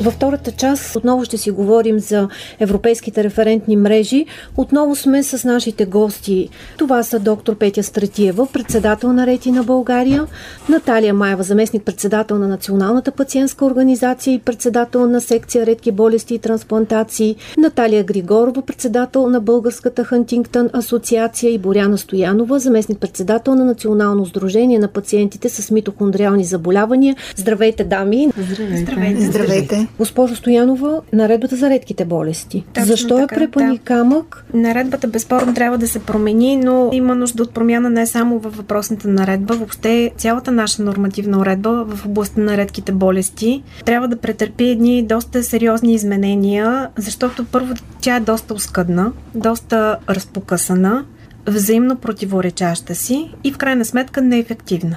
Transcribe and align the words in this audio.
Във 0.00 0.14
втората 0.14 0.52
част 0.52 0.96
отново 0.96 1.24
ще 1.24 1.38
си 1.38 1.50
говорим 1.50 1.98
за 1.98 2.28
европейските 2.60 3.24
референтни 3.24 3.76
мрежи. 3.76 4.26
Отново 4.56 4.96
сме 4.96 5.22
с 5.22 5.44
нашите 5.44 5.84
гости. 5.84 6.48
Това 6.78 7.02
са 7.02 7.18
доктор 7.18 7.54
Петя 7.54 7.82
Стратиева, 7.82 8.46
председател 8.52 9.12
на 9.12 9.26
Рети 9.26 9.50
на 9.50 9.62
България, 9.64 10.26
Наталия 10.68 11.14
Маева, 11.14 11.42
заместник 11.42 11.82
председател 11.82 12.38
на 12.38 12.48
Националната 12.48 13.10
пациентска 13.10 13.64
организация 13.64 14.34
и 14.34 14.38
председател 14.38 15.06
на 15.06 15.20
секция 15.20 15.66
редки 15.66 15.92
болести 15.92 16.34
и 16.34 16.38
трансплантации, 16.38 17.36
Наталия 17.58 18.04
Григорова, 18.04 18.62
председател 18.62 19.28
на 19.28 19.40
Българската 19.40 20.04
Хантингтън 20.04 20.70
асоциация 20.72 21.52
и 21.52 21.58
Боряна 21.58 21.98
Стоянова, 21.98 22.58
заместник 22.58 22.98
председател 22.98 23.54
на 23.54 23.64
Национално 23.64 24.26
сдружение 24.26 24.78
на 24.78 24.88
пациентите 24.88 25.48
с 25.48 25.70
митохондриални 25.70 26.44
заболявания. 26.44 27.16
Здравейте, 27.36 27.84
дами! 27.84 28.28
Здравейте! 28.36 28.76
Здравейте! 28.76 29.20
Здравейте. 29.20 29.85
Госпожо 29.98 30.36
Стоянова, 30.36 31.00
наредбата 31.12 31.56
за 31.56 31.70
редките 31.70 32.04
болести. 32.04 32.64
Точно 32.74 32.86
Защо 32.86 33.16
така, 33.16 33.34
е 33.34 33.38
препани 33.38 33.78
да. 33.78 33.84
камък? 33.84 34.44
Наредбата 34.54 35.08
безспорно 35.08 35.54
трябва 35.54 35.78
да 35.78 35.88
се 35.88 35.98
промени, 35.98 36.56
но 36.56 36.90
има 36.92 37.14
нужда 37.14 37.42
от 37.42 37.54
промяна 37.54 37.90
не 37.90 38.06
само 38.06 38.38
във 38.38 38.56
въпросната 38.56 39.08
наредба, 39.08 39.54
въобще 39.54 40.10
цялата 40.16 40.52
наша 40.52 40.82
нормативна 40.82 41.38
уредба 41.38 41.84
в 41.88 42.06
областта 42.06 42.40
на 42.40 42.56
редките 42.56 42.92
болести 42.92 43.62
трябва 43.84 44.08
да 44.08 44.16
претърпи 44.16 44.64
едни 44.64 45.02
доста 45.02 45.42
сериозни 45.42 45.94
изменения, 45.94 46.88
защото 46.96 47.44
първо 47.44 47.74
тя 48.00 48.16
е 48.16 48.20
доста 48.20 48.54
оскъдна, 48.54 49.12
доста 49.34 49.96
разпокъсана, 50.08 51.04
взаимно 51.46 51.96
противоречаща 51.96 52.94
си 52.94 53.30
и 53.44 53.52
в 53.52 53.58
крайна 53.58 53.84
сметка 53.84 54.22
неефективна. 54.22 54.96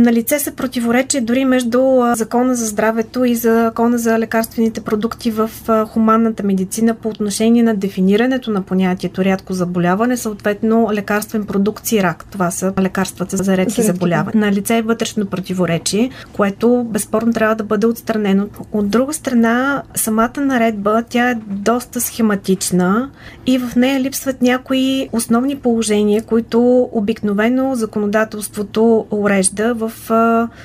На 0.00 0.12
лице 0.12 0.38
са 0.38 0.52
противоречия 0.52 1.22
дори 1.22 1.44
между 1.44 2.00
Закона 2.14 2.54
за 2.54 2.66
здравето 2.66 3.24
и 3.24 3.34
Закона 3.34 3.98
за 3.98 4.18
лекарствените 4.18 4.80
продукти 4.80 5.30
в 5.30 5.50
хуманната 5.88 6.42
медицина 6.42 6.94
по 6.94 7.08
отношение 7.08 7.62
на 7.62 7.74
дефинирането 7.74 8.50
на 8.50 8.62
понятието 8.62 9.24
рядко 9.24 9.52
заболяване, 9.52 10.16
съответно 10.16 10.88
лекарствен 10.92 11.46
продукт 11.46 11.92
и 11.92 12.02
рак. 12.02 12.24
Това 12.30 12.50
са 12.50 12.72
лекарствата 12.80 13.36
За 13.36 13.56
редки, 13.56 13.82
заболявания. 13.82 14.40
На 14.40 14.52
лице 14.52 14.76
е 14.78 14.82
вътрешно 14.82 15.26
противоречие, 15.26 16.10
което 16.32 16.86
безспорно 16.90 17.32
трябва 17.32 17.54
да 17.54 17.64
бъде 17.64 17.86
отстранено. 17.86 18.46
От 18.72 18.90
друга 18.90 19.12
страна, 19.12 19.82
самата 19.94 20.40
наредба, 20.40 21.02
тя 21.08 21.30
е 21.30 21.34
доста 21.46 22.00
схематична 22.00 23.10
и 23.46 23.58
в 23.58 23.76
нея 23.76 24.00
липсват 24.00 24.42
някои 24.42 25.08
основни 25.12 25.56
положения, 25.56 26.22
които 26.22 26.88
обикновено 26.92 27.74
законодателството 27.74 29.06
урежда 29.10 29.74
в 29.74 29.89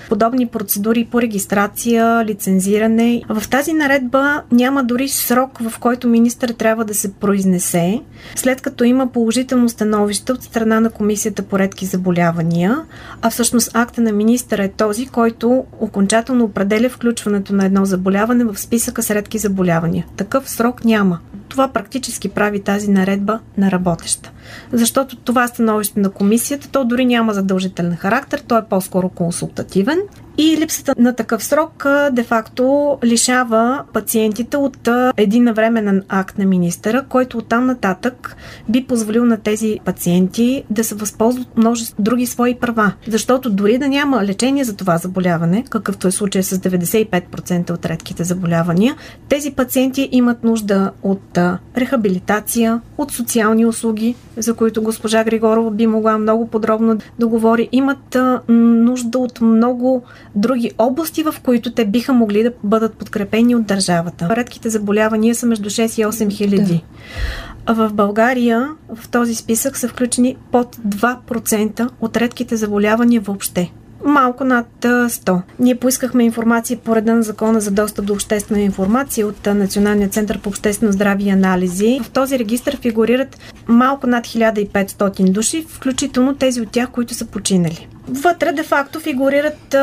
подобни 0.09 0.47
процедури 0.47 1.07
по 1.11 1.21
регистрация, 1.21 2.25
лицензиране. 2.25 3.21
В 3.29 3.49
тази 3.49 3.73
наредба 3.73 4.41
няма 4.51 4.83
дори 4.83 5.07
срок, 5.09 5.59
в 5.69 5.79
който 5.79 6.07
министър 6.07 6.49
трябва 6.49 6.85
да 6.85 6.93
се 6.93 7.13
произнесе, 7.13 8.01
след 8.35 8.61
като 8.61 8.83
има 8.83 9.07
положително 9.07 9.69
становище 9.69 10.31
от 10.31 10.43
страна 10.43 10.79
на 10.79 10.89
Комисията 10.89 11.43
по 11.43 11.59
редки 11.59 11.85
заболявания, 11.85 12.77
а 13.21 13.29
всъщност 13.29 13.71
акта 13.73 14.01
на 14.01 14.11
министъра 14.11 14.63
е 14.63 14.69
този, 14.69 15.05
който 15.05 15.65
окончателно 15.79 16.43
определя 16.43 16.89
включването 16.89 17.55
на 17.55 17.65
едно 17.65 17.85
заболяване 17.85 18.43
в 18.43 18.59
списъка 18.59 19.03
с 19.03 19.11
редки 19.11 19.37
заболявания. 19.37 20.05
Такъв 20.17 20.49
срок 20.49 20.85
няма. 20.85 21.19
Това 21.49 21.67
практически 21.67 22.29
прави 22.29 22.59
тази 22.59 22.91
наредба 22.91 23.39
на 23.57 23.71
работеща. 23.71 24.31
Защото 24.71 25.15
това 25.15 25.47
становище 25.47 25.99
на 25.99 26.09
комисията, 26.09 26.69
то 26.71 26.85
дори 26.85 27.05
няма 27.05 27.33
задължителен 27.33 27.95
характер, 27.95 28.43
то 28.47 28.57
е 28.57 28.65
по-скоро 28.65 29.09
консултативен 29.09 29.99
и 30.37 30.57
липсата 30.57 30.93
на 30.97 31.13
такъв 31.13 31.43
срок 31.43 31.85
де-факто 32.11 32.97
лишава 33.03 33.83
пациентите 33.93 34.57
от 34.57 34.89
един 35.17 35.43
навременен 35.43 36.03
акт 36.09 36.37
на 36.37 36.45
министъра, 36.45 37.05
който 37.09 37.37
оттам 37.37 37.65
нататък 37.65 38.35
би 38.69 38.83
позволил 38.83 39.25
на 39.25 39.37
тези 39.37 39.79
пациенти 39.85 40.63
да 40.69 40.83
се 40.83 40.95
възползват 40.95 41.57
множество 41.57 41.95
други 41.99 42.25
свои 42.25 42.55
права. 42.55 42.91
Защото 43.07 43.49
дори 43.49 43.77
да 43.77 43.87
няма 43.87 44.25
лечение 44.25 44.63
за 44.63 44.75
това 44.75 44.97
заболяване, 44.97 45.63
какъвто 45.69 46.07
е 46.07 46.11
случай 46.11 46.43
с 46.43 46.57
95% 46.57 47.71
от 47.71 47.85
редките 47.85 48.23
заболявания, 48.23 48.95
тези 49.29 49.51
пациенти 49.51 50.09
имат 50.11 50.43
нужда 50.43 50.91
от 51.03 51.37
рехабилитация, 51.77 52.81
от 52.97 53.11
социални 53.11 53.65
услуги, 53.65 54.15
за 54.37 54.53
които 54.53 54.83
госпожа 54.83 55.23
Григорова 55.23 55.71
би 55.71 55.87
могла 55.87 56.17
много 56.17 56.47
подробно 56.47 56.97
да 57.19 57.27
говори, 57.27 57.69
имат 57.71 58.17
нужда 58.47 59.19
от 59.19 59.41
много 59.41 60.03
други 60.35 60.71
области, 60.77 61.23
в 61.23 61.35
които 61.43 61.73
те 61.73 61.85
биха 61.85 62.13
могли 62.13 62.43
да 62.43 62.51
бъдат 62.63 62.93
подкрепени 62.93 63.55
от 63.55 63.65
държавата. 63.65 64.35
Редките 64.35 64.69
заболявания 64.69 65.35
са 65.35 65.45
между 65.45 65.69
6 65.69 66.01
и 66.01 66.05
8 66.05 66.31
хиляди. 66.31 66.83
А 67.65 67.73
в 67.73 67.93
България 67.93 68.69
в 68.95 69.09
този 69.09 69.35
списък 69.35 69.77
са 69.77 69.87
включени 69.87 70.37
под 70.51 70.75
2% 70.75 71.89
от 72.01 72.17
редките 72.17 72.55
заболявания 72.55 73.21
въобще 73.21 73.71
малко 74.09 74.43
над 74.43 74.67
100. 74.81 75.41
Ние 75.59 75.75
поискахме 75.75 76.23
информация 76.23 76.77
по 76.77 76.95
реда 76.95 77.15
на 77.15 77.23
закона 77.23 77.61
за 77.61 77.71
достъп 77.71 78.05
до 78.05 78.13
обществена 78.13 78.61
информация 78.61 79.27
от 79.27 79.45
Националния 79.45 80.09
център 80.09 80.39
по 80.39 80.49
обществено 80.49 80.91
здраве 80.91 81.23
и 81.23 81.29
анализи. 81.29 81.99
В 82.03 82.09
този 82.09 82.39
регистр 82.39 82.77
фигурират 82.81 83.37
малко 83.67 84.07
над 84.07 84.27
1500 84.27 85.31
души, 85.31 85.65
включително 85.69 86.35
тези 86.35 86.61
от 86.61 86.71
тях, 86.71 86.89
които 86.91 87.13
са 87.13 87.25
починали. 87.25 87.87
Вътре 88.07 88.51
де-факто 88.51 88.99
фигурират 88.99 89.75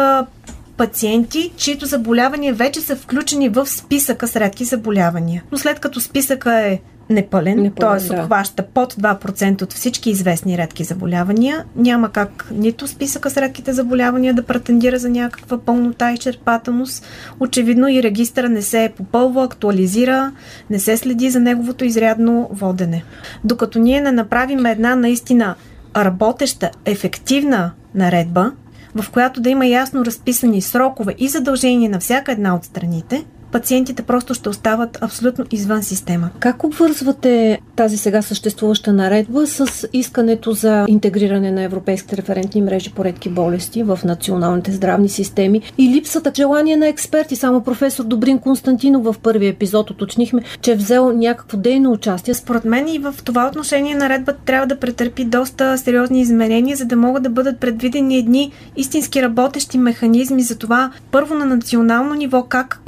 пациенти, 0.77 1.53
чието 1.57 1.87
заболявания 1.87 2.55
вече 2.55 2.81
са 2.81 2.97
включени 2.97 3.49
в 3.49 3.67
списъка 3.67 4.29
с 4.29 4.37
редки 4.37 4.65
заболявания. 4.65 5.43
Но 5.53 5.59
след 5.59 5.81
като 5.81 6.01
списъка 6.01 6.61
е 6.61 6.81
непълен, 7.11 7.63
Непълен, 7.63 7.99
т.е. 7.99 8.09
да. 8.09 8.23
обхваща 8.23 8.63
под 8.63 8.95
2% 8.95 9.63
от 9.63 9.73
всички 9.73 10.11
известни 10.11 10.59
редки 10.59 10.85
заболявания, 10.85 11.65
няма 11.77 12.09
как 12.09 12.49
нито 12.53 12.89
списъка 12.89 13.31
с 13.31 13.37
редките 13.37 13.73
заболявания 13.73 14.35
да 14.35 14.43
претендира 14.43 14.99
за 14.99 15.09
някаква 15.09 15.59
пълнота 15.59 16.13
и 16.13 16.19
черпателност. 16.19 17.07
Очевидно 17.41 17.89
и 17.89 18.03
регистъра 18.03 18.49
не 18.49 18.63
се 18.63 18.93
попълва, 18.97 19.45
актуализира, 19.45 20.33
не 20.71 20.79
се 20.79 20.97
следи 20.97 21.31
за 21.31 21.41
неговото 21.41 21.85
изрядно 21.85 22.49
водене. 22.53 23.05
Докато 23.45 23.79
ние 23.79 24.01
не 24.01 24.13
направим 24.13 24.67
една 24.67 24.97
наистина 24.97 25.55
работеща, 25.97 26.71
ефективна 26.85 27.71
наредба, 27.95 28.53
в 28.95 29.11
която 29.11 29.41
да 29.41 29.51
има 29.51 29.67
ясно 29.67 30.05
разписани 30.05 30.63
срокове 30.63 31.15
и 31.19 31.29
задължения 31.29 31.91
на 31.91 32.01
всяка 32.01 32.33
една 32.33 32.55
от 32.55 32.65
страните, 32.65 33.25
пациентите 33.53 34.03
просто 34.03 34.35
ще 34.35 34.49
остават 34.49 34.99
абсолютно 35.03 35.45
извън 35.51 35.83
система. 35.83 36.31
Как 36.39 36.65
обвързвате 36.65 37.61
тази 37.77 37.97
сега 37.97 38.23
съществуваща 38.23 38.93
наредба 38.93 39.47
с 39.47 39.89
искането 39.93 40.53
за 40.53 40.85
интегриране 40.89 41.51
на 41.51 41.63
европейските 41.63 42.17
референтни 42.17 42.63
мрежи 42.63 42.93
по 42.93 43.05
редки 43.05 43.29
болести 43.29 43.83
в 43.83 44.01
националните 44.05 44.73
здравни 44.73 45.09
системи 45.09 45.61
и 45.79 45.89
липсата 45.89 46.33
желание 46.37 46.77
на 46.77 46.89
експерти? 46.89 47.37
Само 47.37 47.61
професор 47.61 48.05
Добрин 48.05 48.39
Константинов 48.39 49.05
в 49.05 49.15
първия 49.23 49.51
епизод 49.51 49.91
уточнихме, 49.91 50.43
че 50.61 50.73
е 50.73 50.77
взел 50.77 51.13
някакво 51.13 51.57
дейно 51.57 51.93
участие. 51.93 52.35
Според 52.35 52.65
мен 52.65 52.89
и 52.89 52.99
в 52.99 53.15
това 53.25 53.47
отношение 53.47 53.95
наредбата 53.95 54.39
трябва 54.45 54.67
да 54.67 54.79
претърпи 54.79 55.25
доста 55.25 55.79
сериозни 55.79 56.21
изменения, 56.21 56.77
за 56.77 56.85
да 56.85 56.97
могат 56.97 57.23
да 57.23 57.31
бъдат 57.31 57.61
предвидени 57.61 58.19
едни 58.19 58.53
истински 58.77 59.23
работещи 59.23 59.79
механизми 59.79 60.43
за 60.43 60.59
това 60.59 60.93
първо 61.11 61.35
на 61.35 61.47
национално 61.47 62.15
ниво 62.15 62.43
как 62.43 62.81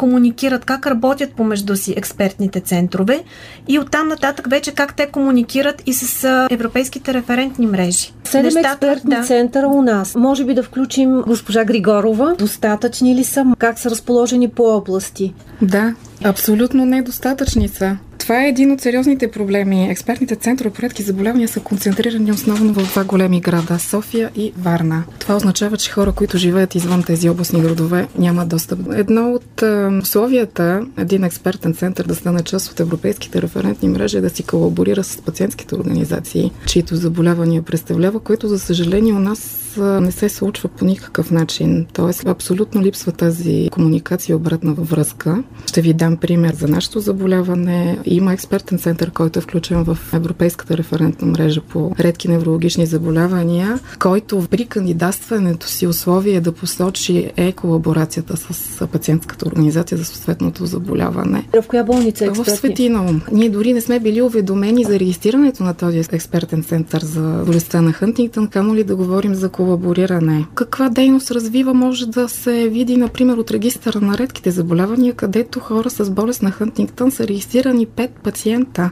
комуникират, 0.55 0.65
как 0.65 0.87
работят 0.87 1.33
помежду 1.33 1.77
си 1.77 1.95
експертните 1.97 2.61
центрове 2.61 3.25
и 3.69 3.79
оттам 3.79 4.09
нататък 4.09 4.47
вече 4.51 4.73
как 4.73 4.97
те 4.97 5.07
комуникират 5.07 5.83
и 5.87 5.93
с 5.93 6.47
европейските 6.51 7.15
референтни 7.15 7.67
мрежи. 7.67 8.13
Седем 8.25 8.57
експертни 8.57 9.11
да. 9.11 9.23
центъра 9.23 9.67
у 9.67 9.83
нас. 9.83 10.15
Може 10.15 10.45
би 10.45 10.55
да 10.55 10.63
включим 10.63 11.23
госпожа 11.27 11.65
Григорова. 11.65 12.35
Достатъчни 12.39 13.15
ли 13.15 13.25
са? 13.25 13.45
Как 13.59 13.79
са 13.79 13.91
разположени 13.91 14.49
по 14.49 14.63
области? 14.63 15.35
Да, 15.63 15.95
абсолютно 16.25 16.85
недостатъчни 16.87 17.69
са. 17.69 17.97
Това 18.19 18.45
е 18.45 18.49
един 18.49 18.73
от 18.73 18.81
сериозните 18.81 19.31
проблеми. 19.31 19.91
Експертните 19.91 20.37
центрове 20.37 20.71
по 20.71 20.83
редки 20.83 21.03
заболявания 21.03 21.49
са 21.49 21.61
концентрирани 21.61 22.33
основно 22.33 22.75
в 22.75 22.93
два 22.93 23.05
големи 23.05 23.41
града 23.41 23.79
София 23.79 24.31
и 24.37 24.53
Варна. 24.59 25.05
Това 25.19 25.37
означава, 25.37 25.77
че 25.77 25.91
хора, 25.91 26.13
които 26.13 26.39
живеят 26.39 26.75
извън 26.75 27.03
тези 27.03 27.29
областни 27.29 27.61
градове, 27.61 28.09
нямат 28.19 28.49
достъп. 28.49 28.79
Едно 28.95 29.33
от 29.33 29.63
условията 30.03 30.87
един 30.99 31.25
експертен 31.25 31.75
център 31.75 32.07
да 32.07 32.15
стане 32.15 32.43
част 32.43 32.73
от 32.73 32.81
европейските 32.81 33.43
референтни 33.43 33.89
мрежи 33.89 34.17
е 34.17 34.21
да 34.21 34.31
си 34.31 34.43
колаборира 34.43 35.05
с 35.05 35.17
пациентските 35.17 35.75
организации, 35.75 36.53
чието 36.67 36.97
заболявания 36.97 37.63
представлява, 37.63 38.21
което 38.21 38.49
за 38.49 38.59
съжаление 38.59 39.13
у 39.13 39.19
нас 39.19 39.61
не 40.01 40.13
се 40.13 40.29
случва 40.29 40.69
по 40.69 40.85
никакъв 40.85 41.31
начин. 41.31 41.87
Тоест, 41.93 42.27
абсолютно 42.27 42.83
липсва 42.83 43.13
тази 43.13 43.69
комуникация 43.73 44.33
и 44.33 44.37
обратна 44.37 44.75
връзка. 44.75 45.43
Ще 45.67 45.81
ви 45.81 45.93
дам 45.93 46.14
пример 46.17 46.55
за 46.55 46.69
нашето 46.69 47.01
заболяване. 47.01 47.99
Има 48.05 48.33
експертен 48.33 48.79
център, 48.79 49.11
който 49.11 49.39
е 49.39 49.43
включен 49.43 49.85
в 49.85 49.99
Европейската 50.13 50.77
референтна 50.77 51.27
мрежа 51.27 51.61
по 51.61 51.93
редки 52.01 52.29
неврологични 52.29 52.87
заболявания, 52.87 53.79
който 53.99 54.47
при 54.51 54.65
кандидатстването 54.65 55.69
си 55.69 55.87
условие 55.87 56.35
е 56.35 56.41
да 56.41 56.53
посочи 56.53 57.31
е 57.37 57.53
колаборацията 57.53 58.37
с 58.37 58.87
пациентската 58.87 59.49
организация 59.49 59.99
за 59.99 60.05
съответното 60.05 60.67
заболяване. 60.67 61.49
В 61.63 61.65
коя 61.69 61.85
болница 61.85 62.25
е 62.25 62.31
В 62.31 62.45
Светино. 62.51 63.21
Ние 63.33 63.51
дори 63.51 63.73
не 63.73 63.81
сме 63.81 64.01
били 64.01 64.23
уведомени 64.23 64.85
за 64.85 64.99
регистрирането 64.99 65.63
на 65.63 65.75
този 65.75 65.99
експертен 65.99 66.63
център 66.63 67.03
за 67.03 67.43
болестта 67.47 67.83
на 67.83 67.93
Хантингтън, 67.93 68.49
камо 68.49 68.75
ли 68.75 68.85
да 68.85 68.97
говорим 68.97 69.35
за 69.35 69.49
колабориране. 69.49 70.47
Каква 70.55 70.89
дейност 70.89 71.31
развива 71.31 71.75
може 71.75 72.07
да 72.07 72.29
се 72.29 72.69
види, 72.69 72.97
например, 72.97 73.37
от 73.37 73.51
регистъра 73.51 74.01
на 74.01 74.19
редките 74.19 74.51
заболявания, 74.51 75.15
където 75.15 75.61
хора 75.61 75.91
с 75.91 76.04
болест 76.11 76.43
на 76.43 76.51
Хантингтън 76.51 77.11
са 77.11 77.29
регистрирани 77.29 77.87
5 77.87 78.09
пациента. 78.09 78.91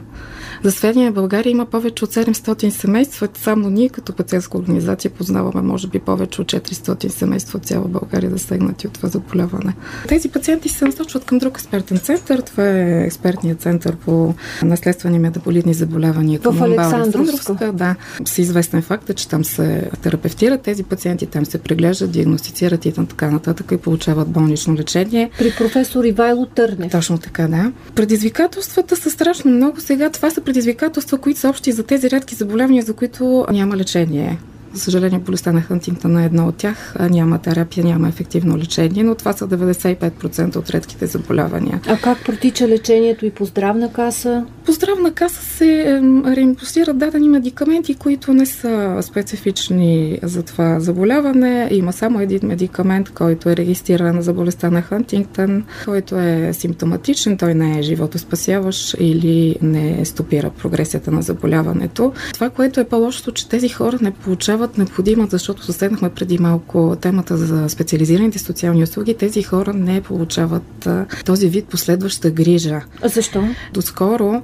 За 0.63 0.71
сведение, 0.71 1.11
в 1.11 1.13
България 1.13 1.51
има 1.51 1.65
повече 1.65 2.03
от 2.03 2.13
700 2.13 2.69
семейства. 2.69 3.27
Само 3.33 3.69
ние 3.69 3.89
като 3.89 4.13
пациентска 4.13 4.57
организация 4.57 5.11
познаваме, 5.11 5.61
може 5.61 5.87
би, 5.87 5.99
повече 5.99 6.41
от 6.41 6.47
400 6.47 7.07
семейства 7.07 7.57
от 7.57 7.65
цяла 7.65 7.87
България 7.87 8.31
засегнати 8.31 8.87
от 8.87 8.93
това 8.93 9.09
заболяване. 9.09 9.75
Тези 10.07 10.29
пациенти 10.29 10.69
се 10.69 10.85
насочват 10.85 11.25
към 11.25 11.37
друг 11.37 11.53
експертен 11.53 11.97
център. 11.97 12.41
Това 12.41 12.69
е 12.69 13.03
експертният 13.05 13.61
център 13.61 13.95
по 13.95 14.33
наследствени 14.63 15.19
метаболитни 15.19 15.73
заболявания. 15.73 16.39
В 16.43 16.61
Александровска. 16.61 17.71
Да. 17.73 17.95
С 18.25 18.37
известен 18.37 18.81
факт 18.81 19.09
е, 19.09 19.13
че 19.13 19.29
там 19.29 19.43
се 19.43 19.89
терапевтират 20.01 20.61
тези 20.61 20.83
пациенти, 20.83 21.25
там 21.25 21.45
се 21.45 21.57
преглеждат, 21.57 22.11
диагностицират 22.11 22.85
и 22.85 22.91
така 22.91 23.31
нататък 23.31 23.71
и 23.71 23.77
получават 23.77 24.27
болнично 24.27 24.75
лечение. 24.75 25.29
При 25.37 25.53
професор 25.57 26.03
Ивайло 26.03 26.45
Търнев. 26.45 26.91
Точно 26.91 27.02
така, 27.17 27.47
да. 27.47 27.71
Предизвикателствата 27.95 28.95
са 28.95 29.09
страшно 29.09 29.51
много. 29.51 29.81
Сега 29.81 30.09
това 30.09 30.29
са 30.29 30.41
предизвикателства, 30.41 31.17
които 31.17 31.39
са 31.39 31.49
общи 31.49 31.71
за 31.71 31.83
тези 31.83 32.09
редки 32.11 32.35
заболявания, 32.35 32.83
за 32.83 32.93
които 32.93 33.45
няма 33.51 33.77
лечение. 33.77 34.39
За 34.73 34.79
съжаление, 34.79 35.19
болестта 35.19 35.51
на 35.51 35.61
Хантингтън 35.61 36.17
е 36.17 36.25
едно 36.25 36.47
от 36.47 36.55
тях. 36.55 36.95
Няма 37.09 37.39
терапия, 37.39 37.85
няма 37.85 38.07
ефективно 38.07 38.57
лечение, 38.57 39.03
но 39.03 39.15
това 39.15 39.33
са 39.33 39.47
95% 39.47 40.55
от 40.55 40.69
редките 40.69 41.05
заболявания. 41.05 41.81
А 41.87 41.97
как 41.97 42.25
протича 42.25 42.67
лечението 42.67 43.25
и 43.25 43.31
по 43.31 43.45
здравна 43.45 43.93
каса? 43.93 44.45
По 44.65 44.71
здравна 44.71 45.11
каса 45.11 45.41
се 45.41 46.01
реимпустират 46.27 46.97
дадени 46.97 47.29
медикаменти, 47.29 47.95
които 47.95 48.33
не 48.33 48.45
са 48.45 48.97
специфични 49.01 50.19
за 50.23 50.43
това 50.43 50.79
заболяване. 50.79 51.67
Има 51.71 51.93
само 51.93 52.19
един 52.19 52.39
медикамент, 52.43 53.09
който 53.09 53.49
е 53.49 53.55
регистриран 53.55 54.21
за 54.21 54.33
болестта 54.33 54.69
на 54.69 54.81
Хантингтън, 54.81 55.63
който 55.85 56.15
е 56.15 56.53
симптоматичен, 56.53 57.37
той 57.37 57.53
не 57.53 57.79
е 57.79 57.81
животоспасяващ 57.81 58.95
или 58.99 59.55
не 59.61 60.05
стопира 60.05 60.49
прогресията 60.49 61.11
на 61.11 61.21
заболяването. 61.21 62.13
Това, 62.33 62.49
което 62.49 62.79
е 62.79 62.83
по-лошото, 62.83 63.31
че 63.31 63.49
тези 63.49 63.69
хора 63.69 63.97
не 64.01 64.11
получават 64.11 64.62
получават 64.63 64.77
необходима, 64.77 65.27
защото 65.29 65.65
заседнахме 65.65 66.09
преди 66.09 66.37
малко 66.37 66.95
темата 67.01 67.37
за 67.37 67.69
специализираните 67.69 68.39
социални 68.39 68.83
услуги, 68.83 69.13
тези 69.13 69.43
хора 69.43 69.73
не 69.73 70.01
получават 70.01 70.87
този 71.25 71.49
вид 71.49 71.65
последваща 71.65 72.31
грижа. 72.31 72.81
А 73.01 73.07
защо? 73.07 73.43
Доскоро 73.73 74.41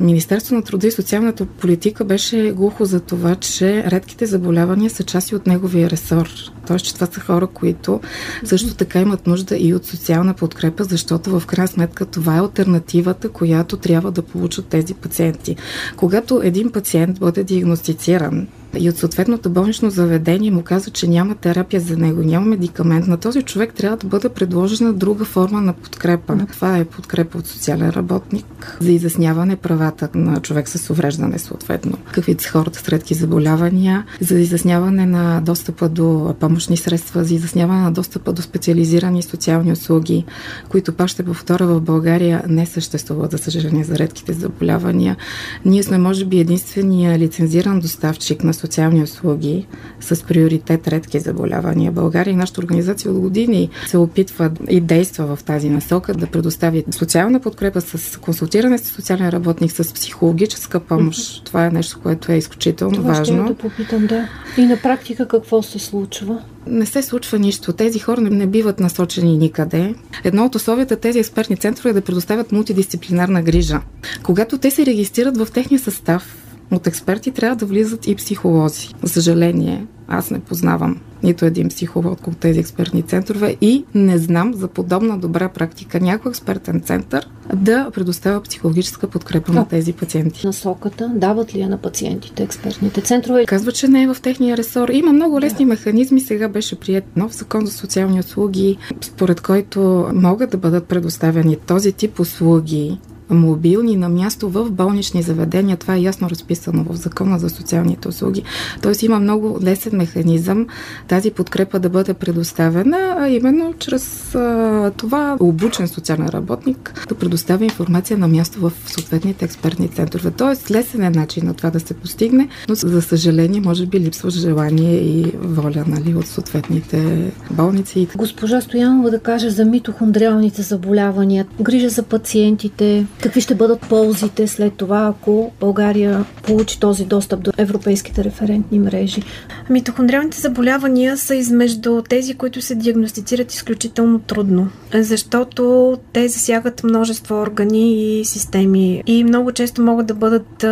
Министерство 0.00 0.54
на 0.54 0.62
труда 0.62 0.86
и 0.86 0.90
социалната 0.90 1.46
политика 1.46 2.04
беше 2.04 2.52
глухо 2.52 2.84
за 2.84 3.00
това, 3.00 3.34
че 3.34 3.84
редките 3.86 4.26
заболявания 4.26 4.90
са 4.90 5.02
части 5.02 5.34
от 5.34 5.46
неговия 5.46 5.90
ресор. 5.90 6.28
Тоест, 6.66 6.84
че 6.84 6.94
това 6.94 7.06
са 7.06 7.20
хора, 7.20 7.46
които 7.46 8.00
също 8.44 8.74
така 8.74 9.00
имат 9.00 9.26
нужда 9.26 9.56
и 9.56 9.74
от 9.74 9.86
социална 9.86 10.34
подкрепа, 10.34 10.84
защото 10.84 11.40
в 11.40 11.46
крайна 11.46 11.68
сметка 11.68 12.06
това 12.06 12.36
е 12.36 12.40
альтернативата, 12.40 13.28
която 13.28 13.76
трябва 13.76 14.10
да 14.10 14.22
получат 14.22 14.66
тези 14.66 14.94
пациенти. 14.94 15.56
Когато 15.96 16.40
един 16.44 16.72
пациент 16.72 17.20
бъде 17.20 17.44
диагностициран 17.44 18.46
и 18.78 18.88
от 18.88 18.96
съответното 18.96 19.50
болнично 19.50 19.90
заведение 19.90 20.50
му 20.50 20.62
казва, 20.62 20.90
че 20.90 21.08
няма 21.08 21.34
терапия 21.34 21.80
за 21.80 21.96
него, 21.96 22.22
няма 22.22 22.46
медикамент, 22.46 23.06
на 23.06 23.16
този 23.16 23.42
човек 23.42 23.74
трябва 23.74 23.96
да 23.96 24.06
бъде 24.06 24.28
предложена 24.28 24.92
друга 24.92 25.24
форма 25.24 25.60
на 25.60 25.72
подкрепа. 25.72 26.38
Това 26.52 26.78
е 26.78 26.84
подкрепа 26.84 27.38
от 27.38 27.46
социален 27.46 27.90
работник 27.90 28.76
за 28.80 28.92
изясняване 28.92 29.56
правата 29.56 30.08
на 30.14 30.40
човек 30.40 30.68
с 30.68 30.90
увреждане, 30.90 31.38
съответно. 31.38 31.98
Какви 32.12 32.36
са 32.38 32.50
хората 32.50 32.78
с 32.78 32.88
редки 32.88 33.14
заболявания, 33.14 34.04
за 34.20 34.40
изясняване 34.40 35.06
на 35.06 35.40
достъпа 35.40 35.88
до 35.88 36.34
помощни 36.40 36.76
средства, 36.76 37.24
за 37.24 37.34
изясняване 37.34 37.82
на 37.82 37.92
достъпа 37.92 38.32
до 38.32 38.42
специализирани 38.42 39.22
социални 39.22 39.72
услуги, 39.72 40.24
които 40.68 40.92
пак 40.92 41.08
ще 41.08 41.22
повторя 41.22 41.66
в 41.66 41.80
България 41.80 42.44
не 42.48 42.66
съществуват, 42.66 43.30
за 43.30 43.38
съжаление, 43.38 43.84
за 43.84 43.98
редките 43.98 44.32
заболявания. 44.32 45.16
Ние 45.64 45.82
сме, 45.82 45.98
може 45.98 46.24
би, 46.24 46.40
единствения 46.40 47.18
лицензиран 47.18 47.80
доставчик 47.80 48.44
на 48.44 48.54
социални 48.60 49.02
услуги 49.02 49.66
с 50.00 50.24
приоритет 50.26 50.88
редки 50.88 51.20
заболявания. 51.20 51.92
България 51.92 52.32
и 52.32 52.36
нашата 52.36 52.60
организация 52.60 53.12
от 53.12 53.20
години 53.20 53.70
се 53.86 53.98
опитва 53.98 54.50
и 54.68 54.80
действа 54.80 55.36
в 55.36 55.44
тази 55.44 55.70
насока 55.70 56.14
да 56.14 56.26
предостави 56.26 56.84
социална 56.90 57.40
подкрепа 57.40 57.80
с 57.80 58.20
консултиране 58.20 58.78
с 58.78 58.84
социален 58.84 59.28
работник, 59.28 59.72
с 59.72 59.94
психологическа 59.94 60.80
помощ. 60.80 61.44
Това 61.44 61.66
е 61.66 61.70
нещо, 61.70 62.00
което 62.02 62.32
е 62.32 62.36
изключително 62.36 62.94
Това 62.94 63.12
важно. 63.12 63.36
Това 63.36 63.46
ще 63.46 63.54
да 63.54 63.58
попитам, 63.58 64.06
да. 64.06 64.28
И 64.56 64.66
на 64.66 64.76
практика 64.76 65.28
какво 65.28 65.62
се 65.62 65.78
случва? 65.78 66.42
Не 66.66 66.86
се 66.86 67.02
случва 67.02 67.38
нищо. 67.38 67.72
Тези 67.72 67.98
хора 67.98 68.20
не 68.20 68.46
биват 68.46 68.80
насочени 68.80 69.38
никъде. 69.38 69.94
Едно 70.24 70.44
от 70.44 70.54
условията 70.54 70.96
тези 70.96 71.18
експертни 71.18 71.56
центрове 71.56 71.90
е 71.90 71.92
да 71.92 72.00
предоставят 72.00 72.52
мултидисциплинарна 72.52 73.42
грижа. 73.42 73.80
Когато 74.22 74.58
те 74.58 74.70
се 74.70 74.86
регистрират 74.86 75.36
в 75.36 75.48
техния 75.52 75.78
състав, 75.78 76.36
от 76.72 76.86
експерти 76.86 77.30
трябва 77.30 77.56
да 77.56 77.66
влизат 77.66 78.06
и 78.06 78.14
психолози. 78.14 78.94
За 79.02 79.12
съжаление, 79.12 79.86
аз 80.08 80.30
не 80.30 80.40
познавам 80.40 81.00
нито 81.22 81.44
един 81.44 81.68
психолог 81.68 82.26
от 82.26 82.38
тези 82.38 82.60
експертни 82.60 83.02
центрове 83.02 83.56
и 83.60 83.84
не 83.94 84.18
знам 84.18 84.54
за 84.54 84.68
подобна 84.68 85.18
добра 85.18 85.48
практика 85.48 86.00
някой 86.00 86.30
експертен 86.30 86.80
център 86.80 87.28
да 87.54 87.90
предоставя 87.94 88.40
психологическа 88.42 89.08
подкрепа 89.08 89.52
на 89.52 89.68
тези 89.68 89.92
пациенти. 89.92 90.46
Насоката 90.46 91.12
дават 91.14 91.54
ли 91.54 91.60
я 91.60 91.68
на 91.68 91.78
пациентите 91.78 92.42
експертните 92.42 93.00
центрове? 93.00 93.44
Казва, 93.46 93.72
че 93.72 93.88
не 93.88 94.02
е 94.02 94.14
в 94.14 94.16
техния 94.22 94.56
ресор. 94.56 94.88
Има 94.88 95.12
много 95.12 95.40
лесни 95.40 95.64
да. 95.64 95.68
механизми. 95.68 96.20
Сега 96.20 96.48
беше 96.48 96.80
прият 96.80 97.16
нов 97.16 97.36
закон 97.36 97.66
за 97.66 97.72
социални 97.72 98.20
услуги, 98.20 98.76
според 99.00 99.40
който 99.40 100.08
могат 100.14 100.50
да 100.50 100.56
бъдат 100.56 100.84
предоставени 100.84 101.56
този 101.56 101.92
тип 101.92 102.20
услуги 102.20 102.98
мобилни 103.30 103.96
на 103.96 104.08
място 104.08 104.48
в 104.48 104.70
болнични 104.70 105.22
заведения. 105.22 105.76
Това 105.76 105.94
е 105.94 106.00
ясно 106.00 106.30
разписано 106.30 106.84
в 106.84 106.96
Закона 106.96 107.38
за 107.38 107.50
социалните 107.50 108.08
услуги. 108.08 108.42
Тоест 108.82 109.02
има 109.02 109.20
много 109.20 109.58
лесен 109.62 109.96
механизъм 109.96 110.66
тази 111.08 111.30
подкрепа 111.30 111.78
да 111.78 111.88
бъде 111.88 112.14
предоставена, 112.14 113.16
а 113.18 113.28
именно 113.28 113.74
чрез 113.78 114.34
а, 114.34 114.92
това 114.96 115.36
обучен 115.40 115.88
социален 115.88 116.28
работник 116.28 117.06
да 117.08 117.14
предоставя 117.14 117.64
информация 117.64 118.18
на 118.18 118.28
място 118.28 118.60
в 118.60 118.72
съответните 118.86 119.44
експертни 119.44 119.88
центрове. 119.88 120.30
Тоест 120.30 120.70
лесен 120.70 121.02
е 121.02 121.10
начин 121.10 121.46
на 121.46 121.54
това 121.54 121.70
да 121.70 121.80
се 121.80 121.94
постигне, 121.94 122.48
но 122.68 122.74
за 122.74 123.02
съжаление 123.02 123.60
може 123.60 123.86
би 123.86 124.00
липсва 124.00 124.30
желание 124.30 124.94
и 124.94 125.32
воля 125.42 125.84
нали, 125.86 126.14
от 126.14 126.26
съответните 126.26 127.30
болници. 127.50 128.08
Госпожа 128.16 128.60
Стоянова 128.60 129.10
да 129.10 129.18
каже 129.18 129.50
за 129.50 129.64
митохондриалните 129.64 130.62
заболявания, 130.62 131.46
грижа 131.60 131.88
за 131.88 132.02
пациентите, 132.02 133.06
Какви 133.22 133.40
ще 133.40 133.54
бъдат 133.54 133.80
ползите 133.80 134.46
след 134.46 134.74
това, 134.74 135.06
ако 135.06 135.52
България 135.60 136.24
получи 136.42 136.80
този 136.80 137.04
достъп 137.04 137.42
до 137.42 137.52
европейските 137.58 138.24
референтни 138.24 138.78
мрежи? 138.78 139.22
Митохондриалните 139.70 140.40
заболявания 140.40 141.16
са 141.16 141.34
измежду 141.34 142.02
тези, 142.02 142.34
които 142.34 142.62
се 142.62 142.74
диагностицират 142.74 143.52
изключително 143.52 144.18
трудно, 144.18 144.68
защото 144.94 145.96
те 146.12 146.28
засягат 146.28 146.84
множество 146.84 147.34
органи 147.34 148.20
и 148.20 148.24
системи 148.24 149.02
и 149.06 149.24
много 149.24 149.52
често 149.52 149.82
могат 149.82 150.06
да 150.06 150.14
бъдат 150.14 150.64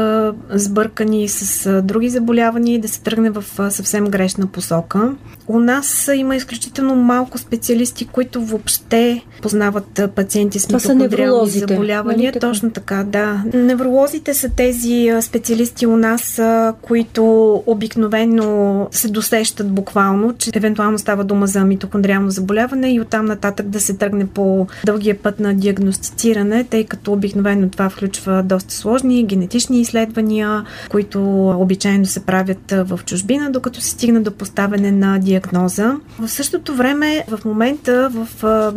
сбъркани 0.50 1.28
с 1.28 1.82
други 1.82 2.08
заболявания 2.08 2.74
и 2.74 2.80
да 2.80 2.88
се 2.88 3.00
тръгне 3.00 3.30
в 3.30 3.44
съвсем 3.70 4.04
грешна 4.04 4.46
посока. 4.46 5.14
У 5.48 5.58
нас 5.58 6.10
има 6.16 6.36
изключително 6.36 6.96
малко 6.96 7.38
специалисти, 7.38 8.06
които 8.06 8.40
въобще 8.44 9.22
познават 9.42 10.00
пациенти 10.16 10.58
с 10.58 10.68
митохондриални 10.68 11.50
заболявания. 11.50 12.32
Психиатрите. 12.38 12.60
Точно 12.60 12.70
така, 12.70 13.04
да. 13.04 13.42
Невролозите 13.54 14.34
са 14.34 14.48
тези 14.48 15.12
специалисти 15.20 15.86
у 15.86 15.96
нас, 15.96 16.40
които 16.82 17.54
обикновено 17.66 18.88
се 18.90 19.08
досещат 19.08 19.70
буквално, 19.70 20.34
че 20.38 20.50
евентуално 20.54 20.98
става 20.98 21.24
дума 21.24 21.46
за 21.46 21.64
митохондриално 21.64 22.30
заболяване 22.30 22.94
и 22.94 23.00
оттам 23.00 23.26
нататък 23.26 23.68
да 23.68 23.80
се 23.80 23.94
тръгне 23.94 24.26
по 24.26 24.66
дългия 24.86 25.22
път 25.22 25.40
на 25.40 25.54
диагностициране, 25.54 26.64
тъй 26.64 26.84
като 26.84 27.12
обикновено 27.12 27.68
това 27.68 27.88
включва 27.90 28.42
доста 28.42 28.74
сложни 28.74 29.24
генетични 29.24 29.80
изследвания, 29.80 30.64
които 30.90 31.48
обичайно 31.50 32.06
се 32.06 32.20
правят 32.20 32.70
в 32.70 33.00
чужбина, 33.06 33.50
докато 33.50 33.80
се 33.80 33.90
стигна 33.90 34.20
до 34.22 34.30
поставяне 34.30 34.92
на 34.92 35.18
диагноза. 35.18 35.94
В 36.18 36.28
същото 36.28 36.74
време, 36.74 37.24
в 37.28 37.44
момента 37.44 38.10
в 38.14 38.28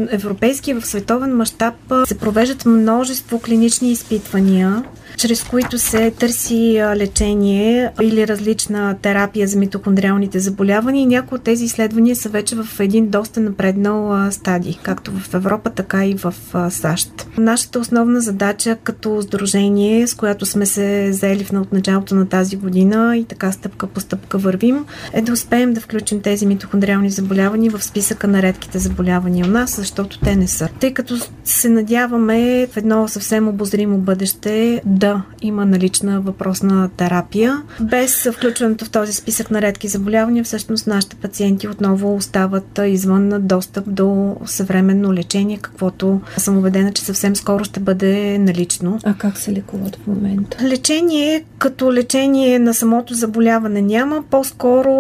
европейски 0.09 0.71
и 0.71 0.73
в 0.73 0.85
световен 0.85 1.35
мащаб 1.35 1.73
се 2.05 2.17
провеждат 2.17 2.65
множество 2.65 3.39
клинични 3.45 3.91
изпитвания 3.91 4.83
чрез 5.21 5.43
които 5.43 5.77
се 5.77 6.12
търси 6.12 6.83
лечение 6.95 7.91
или 8.01 8.27
различна 8.27 8.98
терапия 9.01 9.48
за 9.48 9.60
митохондриалните 9.60 10.39
заболявания 10.39 11.07
някои 11.07 11.36
от 11.36 11.43
тези 11.43 11.65
изследвания 11.65 12.15
са 12.15 12.29
вече 12.29 12.55
в 12.55 12.79
един 12.79 13.10
доста 13.10 13.39
напреднал 13.39 14.31
стадий, 14.31 14.77
както 14.83 15.12
в 15.12 15.33
Европа, 15.33 15.69
така 15.69 16.05
и 16.05 16.13
в 16.13 16.33
САЩ. 16.69 17.27
Нашата 17.38 17.79
основна 17.79 18.21
задача 18.21 18.77
като 18.83 19.21
сдружение, 19.21 20.07
с 20.07 20.13
която 20.13 20.45
сме 20.45 20.65
се 20.65 21.13
заели 21.13 21.48
от 21.53 21.74
началото 21.74 22.15
на 22.15 22.29
тази 22.29 22.55
година 22.55 23.17
и 23.17 23.25
така 23.25 23.51
стъпка 23.51 23.88
по 23.88 24.00
стъпка 24.00 24.38
вървим, 24.38 24.86
е 25.13 25.21
да 25.21 25.31
успеем 25.31 25.74
да 25.74 25.81
включим 25.81 26.21
тези 26.21 26.45
митохондриални 26.45 27.10
заболявания 27.10 27.71
в 27.71 27.83
списъка 27.83 28.27
на 28.27 28.41
редките 28.41 28.79
заболявания 28.79 29.45
у 29.45 29.50
нас, 29.50 29.75
защото 29.75 30.19
те 30.19 30.36
не 30.36 30.48
са. 30.48 30.69
Тъй 30.79 30.93
като 30.93 31.17
се 31.43 31.69
надяваме 31.69 32.67
в 32.67 32.77
едно 32.77 33.07
съвсем 33.07 33.30
обозримо 33.39 33.97
бъдеще 33.97 34.81
да 34.85 35.21
има 35.41 35.65
налична 35.65 36.21
въпросна 36.21 36.89
терапия. 36.97 37.61
Без 37.81 38.27
включването 38.31 38.85
в 38.85 38.89
този 38.89 39.13
списък 39.13 39.51
на 39.51 39.61
редки 39.61 39.88
заболявания, 39.88 40.43
всъщност 40.43 40.88
нашите 40.88 41.15
пациенти 41.15 41.67
отново 41.67 42.15
остават 42.15 42.79
извън 42.88 43.33
достъп 43.39 43.93
до 43.93 44.35
съвременно 44.45 45.13
лечение, 45.13 45.57
каквото 45.61 46.21
съм 46.38 46.57
убедена, 46.57 46.91
че 46.91 47.01
съвсем 47.01 47.35
скоро 47.35 47.63
ще 47.63 47.79
бъде 47.79 48.38
налично. 48.38 49.00
А 49.03 49.13
как 49.13 49.38
се 49.38 49.51
лекуват 49.53 49.95
в 49.95 50.07
момента? 50.07 50.57
Лечение 50.63 51.43
като 51.57 51.93
лечение 51.93 52.59
на 52.59 52.73
самото 52.73 53.13
заболяване 53.13 53.81
няма, 53.81 54.23
по-скоро 54.29 54.91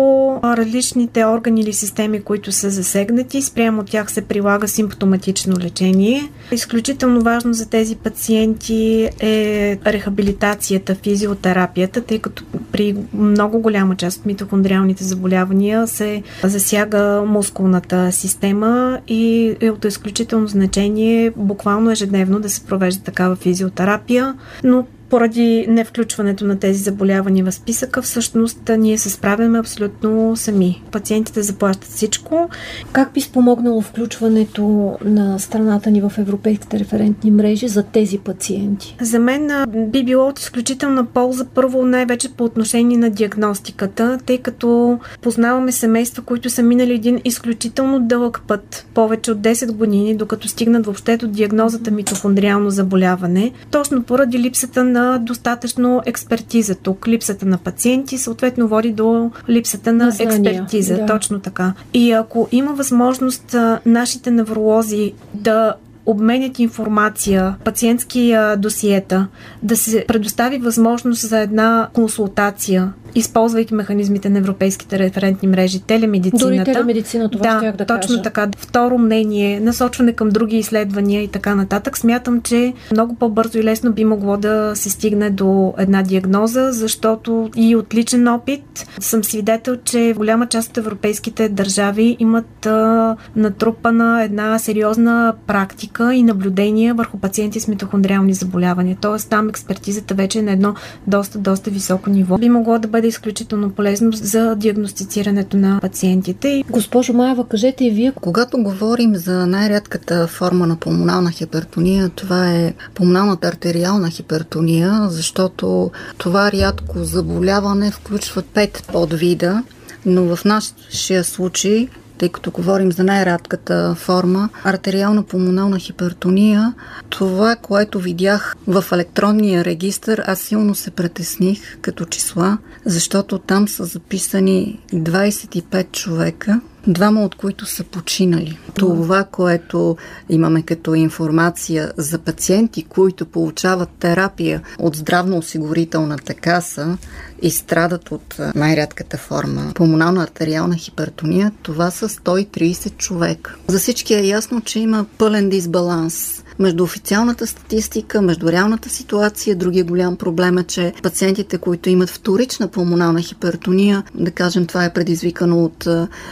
различните 0.43 1.25
органи 1.25 1.61
или 1.61 1.73
системи, 1.73 2.21
които 2.21 2.51
са 2.51 2.69
засегнати, 2.69 3.41
спрямо 3.41 3.83
тях 3.83 4.11
се 4.11 4.21
прилага 4.21 4.67
симптоматично 4.67 5.59
лечение. 5.59 6.29
Изключително 6.51 7.21
важно 7.21 7.53
за 7.53 7.69
тези 7.69 7.95
пациенти 7.95 8.20
е 8.29 9.77
рехабилитацията, 9.85 10.95
физиотерапията, 10.95 12.01
тъй 12.01 12.19
като 12.19 12.43
при 12.71 12.95
много 13.13 13.59
голяма 13.59 13.95
част 13.95 14.19
от 14.19 14.25
митохондриалните 14.25 15.03
заболявания 15.03 15.87
се 15.87 16.23
засяга 16.43 17.23
мускулната 17.27 18.11
система 18.11 18.99
и 19.07 19.55
е 19.61 19.69
от 19.69 19.85
изключително 19.85 20.47
значение 20.47 21.31
буквално 21.35 21.91
ежедневно 21.91 22.39
да 22.39 22.49
се 22.49 22.65
провежда 22.65 23.03
такава 23.03 23.35
физиотерапия, 23.35 24.35
но 24.63 24.85
поради 25.11 25.65
невключването 25.67 26.45
на 26.45 26.59
тези 26.59 26.79
заболявания 26.79 27.45
в 27.45 27.51
списъка, 27.51 28.01
всъщност 28.01 28.71
ние 28.77 28.97
се 28.97 29.09
справяме 29.09 29.59
абсолютно 29.59 30.35
сами. 30.35 30.83
Пациентите 30.91 31.41
заплащат 31.41 31.89
всичко. 31.89 32.49
Как 32.91 33.13
би 33.13 33.21
спомогнало 33.21 33.81
включването 33.81 34.97
на 35.05 35.39
страната 35.39 35.91
ни 35.91 36.01
в 36.01 36.11
европейските 36.17 36.79
референтни 36.79 37.31
мрежи 37.31 37.67
за 37.67 37.83
тези 37.83 38.17
пациенти? 38.17 38.95
За 39.01 39.19
мен 39.19 39.65
би 39.91 40.03
било 40.03 40.27
от 40.27 40.39
изключителна 40.39 41.05
полза 41.05 41.45
първо 41.45 41.85
най-вече 41.85 42.33
по 42.33 42.43
отношение 42.43 42.97
на 42.97 43.09
диагностиката, 43.09 44.19
тъй 44.25 44.37
като 44.37 44.99
познаваме 45.21 45.71
семейства, 45.71 46.23
които 46.23 46.49
са 46.49 46.63
минали 46.63 46.93
един 46.93 47.21
изключително 47.23 47.99
дълъг 47.99 48.41
път, 48.47 48.85
повече 48.93 49.31
от 49.31 49.37
10 49.37 49.71
години, 49.71 50.15
докато 50.15 50.47
стигнат 50.47 50.85
въобще 50.85 51.17
до 51.17 51.27
диагнозата 51.27 51.91
митохондриално 51.91 52.69
заболяване, 52.69 53.51
точно 53.71 54.03
поради 54.03 54.39
липсата 54.39 54.83
на 54.83 55.00
на 55.01 55.17
достатъчно 55.17 56.01
експертиза 56.05 56.75
тук. 56.75 57.07
Липсата 57.07 57.45
на 57.45 57.57
пациенти 57.57 58.17
съответно 58.17 58.67
води 58.67 58.91
до 58.91 59.31
липсата 59.49 59.93
на, 59.93 60.05
на 60.05 60.15
експертиза. 60.19 60.95
Да. 60.95 61.05
Точно 61.05 61.39
така. 61.39 61.73
И 61.93 62.11
ако 62.11 62.47
има 62.51 62.73
възможност 62.73 63.55
нашите 63.85 64.31
невролози 64.31 65.13
да 65.33 65.73
обменят 66.05 66.59
информация, 66.59 67.55
пациентски 67.63 68.35
досиета, 68.57 69.27
да 69.63 69.77
се 69.77 70.05
предостави 70.07 70.57
възможност 70.57 71.27
за 71.27 71.39
една 71.39 71.89
консултация 71.93 72.93
използвайки 73.15 73.73
механизмите 73.73 74.29
на 74.29 74.39
европейските 74.39 74.99
референтни 74.99 75.47
мрежи, 75.47 75.79
телемедицината. 75.79 76.47
Дори 76.47 76.63
телемедицина, 76.63 77.29
това 77.29 77.59
да, 77.59 77.71
да 77.71 77.85
точно 77.85 78.15
кажа. 78.15 78.21
така. 78.21 78.47
Второ 78.57 78.97
мнение, 78.97 79.59
насочване 79.59 80.13
към 80.13 80.29
други 80.29 80.57
изследвания 80.57 81.23
и 81.23 81.27
така 81.27 81.55
нататък. 81.55 81.97
Смятам, 81.97 82.41
че 82.41 82.73
много 82.91 83.15
по-бързо 83.15 83.57
и 83.59 83.63
лесно 83.63 83.91
би 83.91 84.05
могло 84.05 84.37
да 84.37 84.71
се 84.75 84.89
стигне 84.89 85.29
до 85.29 85.73
една 85.77 86.01
диагноза, 86.03 86.71
защото 86.71 87.49
и 87.55 87.75
от 87.75 87.93
личен 87.93 88.27
опит 88.27 88.87
съм 88.99 89.23
свидетел, 89.23 89.75
че 89.83 90.13
голяма 90.17 90.47
част 90.47 90.69
от 90.69 90.77
европейските 90.77 91.49
държави 91.49 92.17
имат 92.19 92.65
а, 92.65 93.15
натрупана 93.35 94.23
една 94.23 94.59
сериозна 94.59 95.33
практика 95.47 96.13
и 96.13 96.23
наблюдение 96.23 96.93
върху 96.93 97.17
пациенти 97.17 97.59
с 97.59 97.67
митохондриални 97.67 98.33
заболявания. 98.33 98.97
Тоест 99.01 99.29
там 99.29 99.49
експертизата 99.49 100.13
вече 100.13 100.39
е 100.39 100.41
на 100.41 100.51
едно 100.51 100.75
доста, 101.07 101.39
доста 101.39 101.69
високо 101.69 102.09
ниво. 102.09 102.37
Би 102.37 102.49
могло 102.49 102.79
да 102.79 102.87
бъде 102.87 103.00
бъде 103.01 103.07
изключително 103.07 103.71
полезно 103.71 104.11
за 104.11 104.55
диагностицирането 104.55 105.57
на 105.57 105.79
пациентите. 105.81 106.63
Госпожо 106.69 107.13
Маева, 107.13 107.47
кажете 107.47 107.85
и 107.85 107.91
вие. 107.91 108.11
Когато 108.21 108.57
говорим 108.57 109.15
за 109.15 109.47
най-рядката 109.47 110.27
форма 110.27 110.67
на 110.67 110.75
пулмонална 110.75 111.31
хипертония, 111.31 112.09
това 112.09 112.49
е 112.49 112.73
пулмоналната 112.95 113.47
артериална 113.47 114.09
хипертония, 114.09 115.07
защото 115.09 115.91
това 116.17 116.51
рядко 116.51 116.99
заболяване 116.99 117.91
включва 117.91 118.41
пет 118.41 118.83
подвида, 118.91 119.63
но 120.05 120.35
в 120.35 120.45
нашия 120.45 121.23
случай 121.23 121.87
тъй 122.21 122.29
като 122.29 122.51
говорим 122.51 122.91
за 122.91 123.03
най-радката 123.03 123.95
форма, 123.97 124.49
артериална 124.63 125.23
пулмонална 125.23 125.79
хипертония, 125.79 126.73
това, 127.09 127.55
което 127.55 127.99
видях 127.99 128.55
в 128.67 128.85
електронния 128.91 129.65
регистр, 129.65 130.23
аз 130.25 130.39
силно 130.39 130.75
се 130.75 130.91
притесних 130.91 131.77
като 131.81 132.05
числа, 132.05 132.57
защото 132.85 133.39
там 133.39 133.67
са 133.67 133.85
записани 133.85 134.79
25 134.93 135.91
човека, 135.91 136.61
двама 136.87 137.23
от 137.23 137.35
които 137.35 137.65
са 137.65 137.83
починали. 137.83 138.59
Това, 138.75 139.23
което 139.23 139.97
имаме 140.29 140.61
като 140.61 140.95
информация 140.95 141.91
за 141.97 142.19
пациенти, 142.19 142.83
които 142.83 143.25
получават 143.25 143.89
терапия 143.99 144.61
от 144.79 144.95
здравноосигурителната 144.95 146.33
каса 146.33 146.97
и 147.41 147.51
страдат 147.51 148.11
от 148.11 148.35
най-рядката 148.55 149.17
форма 149.17 149.71
пулмонална 149.75 150.23
артериална 150.23 150.75
хипертония, 150.75 151.51
това 151.61 151.91
са 151.91 152.09
130 152.09 152.97
човека. 152.97 153.55
За 153.67 153.79
всички 153.79 154.13
е 154.13 154.27
ясно, 154.27 154.61
че 154.61 154.79
има 154.79 155.05
пълен 155.17 155.49
дисбаланс 155.49 156.40
между 156.61 156.83
официалната 156.83 157.47
статистика, 157.47 158.21
между 158.21 158.51
реалната 158.51 158.89
ситуация. 158.89 159.55
Другия 159.55 159.83
голям 159.83 160.15
проблем 160.15 160.57
е, 160.57 160.63
че 160.63 160.93
пациентите, 161.03 161.57
които 161.57 161.89
имат 161.89 162.09
вторична 162.09 162.67
пулмонална 162.67 163.21
хипертония, 163.21 164.03
да 164.15 164.31
кажем 164.31 164.65
това 164.65 164.85
е 164.85 164.93
предизвикано 164.93 165.63
от 165.63 165.87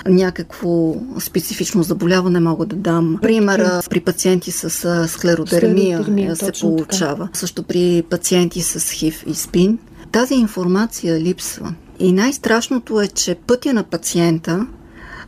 някакво 0.07 0.95
специфично 1.19 1.83
заболяване, 1.83 2.39
мога 2.39 2.65
да 2.65 2.75
дам. 2.75 3.17
Примера 3.21 3.81
при 3.89 3.99
пациенти 3.99 4.51
с 4.51 4.69
склеродермия, 5.07 5.97
склеродермия 5.97 6.35
се 6.35 6.51
получава. 6.61 7.25
Така. 7.25 7.37
Също 7.37 7.63
при 7.63 8.03
пациенти 8.09 8.61
с 8.61 8.91
ХИВ 8.91 9.23
и 9.27 9.33
СПИН. 9.33 9.79
Тази 10.11 10.33
информация 10.33 11.19
липсва. 11.19 11.73
И 11.99 12.11
най-страшното 12.11 13.01
е, 13.01 13.07
че 13.07 13.35
пътя 13.35 13.73
на 13.73 13.83
пациента 13.83 14.67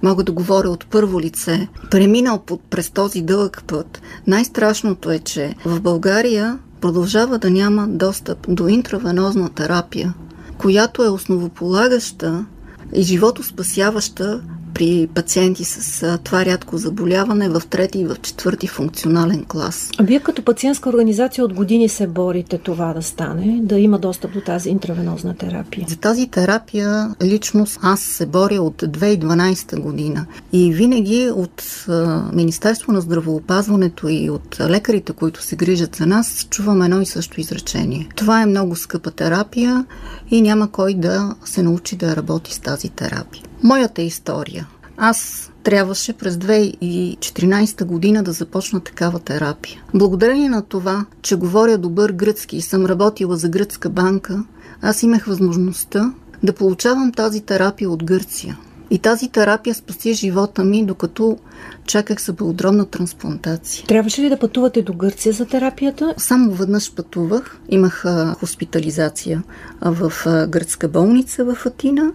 мога 0.04 0.24
да 0.24 0.32
говоря 0.32 0.70
от 0.70 0.86
първо 0.90 1.22
лице, 1.22 1.68
преминал 1.92 2.40
под, 2.46 2.62
през 2.70 2.90
този 2.90 3.22
дълъг 3.22 3.64
път. 3.68 4.02
Най-страшното 4.28 5.12
е, 5.12 5.20
че 5.20 5.56
в 5.66 5.82
България 5.82 6.60
продължава 6.82 7.38
да 7.38 7.50
няма 7.50 7.88
достъп 7.88 8.38
до 8.50 8.68
интравенозна 8.68 9.50
терапия, 9.50 10.14
която 10.58 11.04
е 11.04 11.10
основополагаща 11.10 12.46
и 12.94 13.02
животоспасяваща 13.02 14.42
при 14.74 15.08
пациенти 15.16 15.64
с 15.64 16.18
това 16.24 16.46
рядко 16.46 16.78
заболяване 16.78 17.50
в 17.50 17.62
трети 17.70 18.00
и 18.00 18.06
в 18.06 18.16
четвърти 18.22 18.68
функционален 18.68 19.46
клас. 19.48 19.90
А 19.98 20.04
вие 20.04 20.20
като 20.20 20.44
пациентска 20.44 20.90
организация 20.90 21.46
от 21.46 21.54
години 21.54 21.90
се 21.90 22.08
борите 22.08 22.58
това 22.58 22.94
да 22.94 23.02
стане, 23.02 23.60
да 23.64 23.80
има 23.80 24.00
достъп 24.00 24.34
до 24.34 24.42
тази 24.42 24.70
интравенозна 24.70 25.36
терапия? 25.36 25.86
За 25.90 25.96
тази 25.96 26.28
терапия 26.28 27.16
лично 27.24 27.66
аз 27.82 28.00
се 28.00 28.26
боря 28.26 28.62
от 28.62 28.82
2012 28.82 29.80
година 29.80 30.26
и 30.54 30.74
винаги 30.74 31.30
от 31.36 31.86
Министерство 32.34 32.92
на 32.92 33.02
здравоопазването 33.02 34.08
и 34.10 34.30
от 34.30 34.58
лекарите, 34.60 35.14
които 35.14 35.44
се 35.44 35.56
грижат 35.56 35.96
за 35.96 36.06
нас, 36.06 36.48
чувам 36.50 36.82
едно 36.82 37.02
и 37.02 37.06
също 37.06 37.42
изречение. 37.42 38.10
Това 38.16 38.42
е 38.42 38.46
много 38.46 38.76
скъпа 38.76 39.12
терапия 39.12 39.86
и 40.32 40.42
няма 40.42 40.72
кой 40.72 40.94
да 40.94 41.36
се 41.46 41.64
научи 41.64 41.96
да 41.96 42.16
работи 42.16 42.54
с 42.54 42.60
тази 42.60 42.90
терапия. 42.90 43.44
Моята 43.64 44.02
история. 44.02 44.68
Аз 44.98 45.52
трябваше 45.64 46.14
през 46.14 46.36
2014 46.36 47.86
година 47.86 48.24
да 48.24 48.32
започна 48.32 48.80
такава 48.80 49.20
терапия. 49.20 49.84
Благодарение 49.94 50.50
на 50.50 50.62
това, 50.62 51.06
че 51.22 51.36
говоря 51.36 51.78
добър 51.78 52.12
гръцки 52.12 52.58
и 52.58 52.62
съм 52.62 52.86
работила 52.86 53.36
за 53.38 53.50
гръцка 53.50 53.90
банка, 53.90 54.44
аз 54.82 55.04
имах 55.04 55.26
възможността 55.26 56.14
да 56.44 56.54
получавам 56.54 57.12
тази 57.12 57.42
терапия 57.42 57.90
от 57.90 58.04
Гърция. 58.04 58.58
И 58.90 59.00
тази 59.00 59.30
терапия 59.30 59.76
спаси 59.76 60.14
живота 60.14 60.64
ми, 60.64 60.86
докато 60.86 61.38
чаках 61.86 62.22
за 62.22 62.34
белодробна 62.34 62.86
трансплантация. 62.86 63.86
Трябваше 63.88 64.22
ли 64.22 64.30
да 64.30 64.40
пътувате 64.40 64.82
до 64.82 64.94
Гърция 64.94 65.34
за 65.34 65.46
терапията? 65.46 66.14
Само 66.18 66.52
веднъж 66.52 66.94
пътувах. 66.94 67.60
Имах 67.70 68.06
хоспитализация 68.40 69.44
в 69.82 70.14
гръцка 70.50 70.88
болница 70.88 71.46
в 71.46 71.66
Атина, 71.66 72.12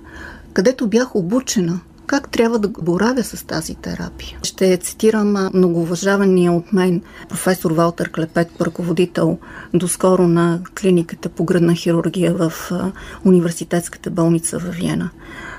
където 0.56 0.86
бях 0.86 1.16
обучена 1.16 1.80
как 2.06 2.30
трябва 2.30 2.58
да 2.58 2.68
боравя 2.68 3.24
с 3.24 3.46
тази 3.46 3.74
терапия. 3.74 4.38
Ще 4.42 4.76
цитирам 4.76 5.50
многоуважавания 5.54 6.52
от 6.52 6.72
мен 6.72 7.02
професор 7.28 7.72
Валтер 7.72 8.10
Клепет, 8.10 8.48
ръководител 8.60 9.38
доскоро 9.74 10.28
на 10.28 10.60
клиниката 10.80 11.28
по 11.28 11.44
гръдна 11.44 11.74
хирургия 11.74 12.34
в 12.34 12.52
университетската 13.24 14.10
болница 14.10 14.58
в 14.58 14.70
Виена. 14.70 15.10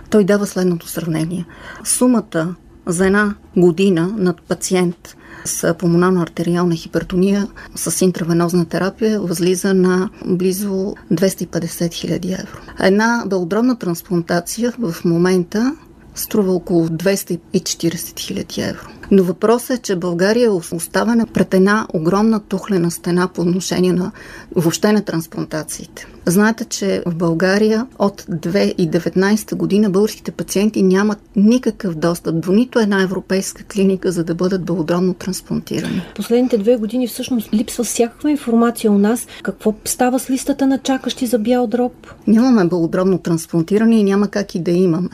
Той 0.10 0.24
дава 0.24 0.46
следното 0.46 0.88
сравнение. 0.88 1.46
Сумата 1.84 2.56
за 2.88 3.06
една 3.06 3.36
година 3.58 4.14
над 4.18 4.42
пациент 4.42 5.16
с 5.46 5.74
пулмонарна 5.74 6.22
артериална 6.22 6.76
хипертония 6.76 7.48
с 7.76 8.06
интравенозна 8.06 8.66
терапия 8.66 9.20
възлиза 9.22 9.74
на 9.74 10.10
близо 10.26 10.96
250 11.14 11.94
хиляди 11.94 12.32
евро. 12.32 12.60
Една 12.80 13.24
белодробна 13.28 13.80
трансплантация 13.80 14.74
в 14.80 14.96
момента 15.06 15.76
струва 16.20 16.54
около 16.54 16.88
240 16.88 18.20
хиляди 18.20 18.62
евро. 18.62 18.88
Но 19.12 19.24
въпросът 19.24 19.80
е, 19.80 19.82
че 19.82 19.96
България 19.96 20.46
е 20.46 20.76
оставена 20.76 21.28
пред 21.28 21.54
една 21.54 21.88
огромна 21.94 22.40
тухлена 22.40 22.92
стена 22.92 23.28
по 23.28 23.42
отношение 23.42 23.94
на 23.94 24.12
въобще 24.56 24.92
на 24.92 25.02
трансплантациите. 25.02 26.08
Знаете, 26.26 26.66
че 26.66 27.04
в 27.06 27.16
България 27.16 27.88
от 28.00 28.22
2019 28.22 29.56
година 29.56 29.90
българските 29.90 30.32
пациенти 30.32 30.84
нямат 30.84 31.20
никакъв 31.36 31.96
достъп 31.96 32.40
до 32.40 32.52
нито 32.52 32.80
една 32.80 33.02
европейска 33.02 33.64
клиника, 33.64 34.12
за 34.12 34.24
да 34.24 34.36
бъдат 34.36 34.66
белодробно 34.66 35.14
трансплантирани. 35.14 36.02
Последните 36.16 36.58
две 36.58 36.78
години 36.78 37.08
всъщност 37.08 37.54
липсва 37.54 37.84
всякаква 37.84 38.32
информация 38.32 38.92
у 38.92 38.98
нас. 38.98 39.28
Какво 39.44 39.74
става 39.86 40.20
с 40.20 40.30
листата 40.30 40.68
на 40.68 40.78
чакащи 40.78 41.26
за 41.28 41.40
бял 41.40 41.68
дроб? 41.68 41.94
Нямаме 42.28 42.66
белодробно 42.66 43.18
трансплантиране 43.18 44.00
и 44.00 44.04
няма 44.04 44.28
как 44.28 44.56
и 44.56 44.60
да 44.60 44.72
имаме. 44.72 45.10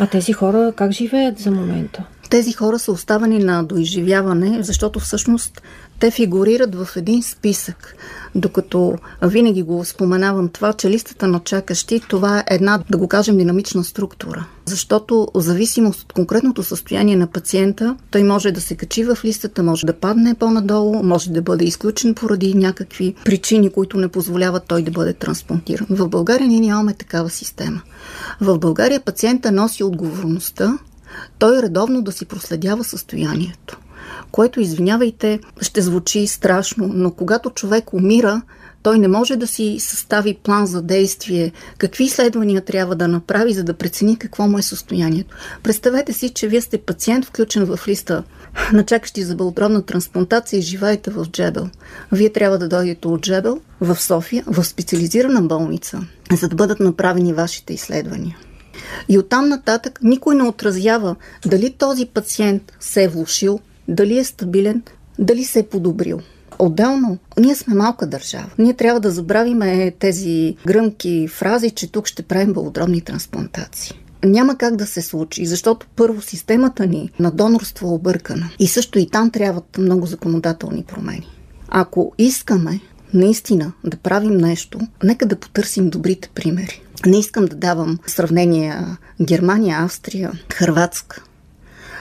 А 0.00 0.06
тези 0.06 0.32
хора 0.32 0.72
как 0.76 0.92
живеят 0.92 1.38
за 1.38 1.50
момента? 1.50 2.04
Тези 2.30 2.52
хора 2.52 2.78
са 2.78 2.92
оставани 2.92 3.38
на 3.38 3.62
доизживяване, 3.62 4.62
защото 4.62 5.00
всъщност 5.00 5.62
те 6.00 6.10
фигурират 6.10 6.74
в 6.74 6.88
един 6.96 7.22
списък. 7.22 7.96
Докато 8.34 8.94
винаги 9.22 9.62
го 9.62 9.84
споменавам 9.84 10.48
това, 10.48 10.72
че 10.72 10.90
листата 10.90 11.26
на 11.26 11.40
чакащи, 11.40 12.00
това 12.08 12.38
е 12.38 12.44
една, 12.46 12.82
да 12.90 12.98
го 12.98 13.08
кажем, 13.08 13.36
динамична 13.36 13.84
структура. 13.84 14.46
Защото 14.66 15.28
в 15.34 15.40
зависимост 15.40 16.02
от 16.02 16.12
конкретното 16.12 16.62
състояние 16.62 17.16
на 17.16 17.26
пациента, 17.26 17.96
той 18.10 18.22
може 18.22 18.52
да 18.52 18.60
се 18.60 18.74
качи 18.74 19.04
в 19.04 19.18
листата, 19.24 19.62
може 19.62 19.86
да 19.86 19.92
падне 19.92 20.34
по-надолу, 20.34 21.02
може 21.02 21.30
да 21.30 21.42
бъде 21.42 21.64
изключен 21.64 22.14
поради 22.14 22.54
някакви 22.54 23.14
причини, 23.24 23.70
които 23.70 23.98
не 23.98 24.08
позволяват 24.08 24.64
той 24.68 24.82
да 24.82 24.90
бъде 24.90 25.12
трансплантиран. 25.12 25.86
В 25.90 26.08
България 26.08 26.48
ние 26.48 26.60
нямаме 26.60 26.94
такава 26.94 27.30
система. 27.30 27.82
В 28.40 28.58
България 28.58 29.00
пациента 29.00 29.52
носи 29.52 29.84
отговорността 29.84 30.78
той 31.38 31.62
редовно 31.62 32.02
да 32.02 32.12
си 32.12 32.24
проследява 32.24 32.84
състоянието. 32.84 33.78
Което, 34.32 34.60
извинявайте, 34.60 35.40
ще 35.60 35.82
звучи 35.82 36.26
страшно, 36.26 36.90
но 36.94 37.10
когато 37.10 37.50
човек 37.50 37.92
умира, 37.92 38.42
той 38.82 38.98
не 38.98 39.08
може 39.08 39.36
да 39.36 39.46
си 39.46 39.76
състави 39.80 40.34
план 40.34 40.66
за 40.66 40.82
действие, 40.82 41.52
какви 41.78 42.04
изследвания 42.04 42.64
трябва 42.64 42.96
да 42.96 43.08
направи, 43.08 43.52
за 43.52 43.64
да 43.64 43.74
прецени 43.74 44.18
какво 44.18 44.48
му 44.48 44.58
е 44.58 44.62
състоянието. 44.62 45.36
Представете 45.62 46.12
си, 46.12 46.28
че 46.28 46.48
вие 46.48 46.60
сте 46.60 46.78
пациент, 46.78 47.24
включен 47.24 47.64
в 47.64 47.88
листа 47.88 48.22
на 48.72 48.84
чакащи 48.84 49.22
за 49.22 49.34
бълтровна 49.34 49.82
трансплантация 49.82 50.58
и 50.58 50.62
живеете 50.62 51.10
в 51.10 51.26
Джебел. 51.26 51.68
Вие 52.12 52.32
трябва 52.32 52.58
да 52.58 52.68
дойдете 52.68 53.08
от 53.08 53.20
Джебел 53.20 53.60
в 53.80 53.96
София, 54.00 54.44
в 54.46 54.64
специализирана 54.64 55.42
болница, 55.42 56.00
за 56.32 56.48
да 56.48 56.56
бъдат 56.56 56.80
направени 56.80 57.32
вашите 57.32 57.74
изследвания. 57.74 58.36
И 59.08 59.18
оттам 59.18 59.48
нататък 59.48 59.98
никой 60.02 60.34
не 60.34 60.42
отразява 60.42 61.16
дали 61.46 61.74
този 61.78 62.06
пациент 62.06 62.72
се 62.80 63.04
е 63.04 63.08
влушил, 63.08 63.60
дали 63.90 64.18
е 64.18 64.24
стабилен, 64.24 64.82
дали 65.18 65.44
се 65.44 65.58
е 65.58 65.66
подобрил. 65.66 66.20
Отделно, 66.58 67.18
ние 67.38 67.54
сме 67.54 67.74
малка 67.74 68.06
държава. 68.06 68.50
Ние 68.58 68.74
трябва 68.74 69.00
да 69.00 69.10
забравиме 69.10 69.90
тези 69.98 70.56
гръмки 70.66 71.28
фрази, 71.28 71.70
че 71.70 71.92
тук 71.92 72.06
ще 72.06 72.22
правим 72.22 72.52
белодробни 72.52 73.00
трансплантации. 73.00 74.00
Няма 74.24 74.58
как 74.58 74.76
да 74.76 74.86
се 74.86 75.02
случи, 75.02 75.46
защото 75.46 75.86
първо 75.96 76.22
системата 76.22 76.86
ни 76.86 77.10
на 77.18 77.30
донорство 77.30 77.86
е 77.86 77.90
объркана. 77.90 78.50
И 78.58 78.66
също 78.66 78.98
и 78.98 79.10
там 79.10 79.30
трябват 79.30 79.78
много 79.78 80.06
законодателни 80.06 80.82
промени. 80.82 81.28
Ако 81.68 82.12
искаме 82.18 82.80
наистина 83.14 83.72
да 83.84 83.96
правим 83.96 84.36
нещо, 84.36 84.80
нека 85.02 85.26
да 85.26 85.36
потърсим 85.36 85.90
добрите 85.90 86.30
примери. 86.34 86.82
Не 87.06 87.18
искам 87.18 87.44
да 87.44 87.56
давам 87.56 87.98
сравнения 88.06 88.98
Германия, 89.22 89.78
Австрия, 89.80 90.32
Хрватска. 90.52 91.22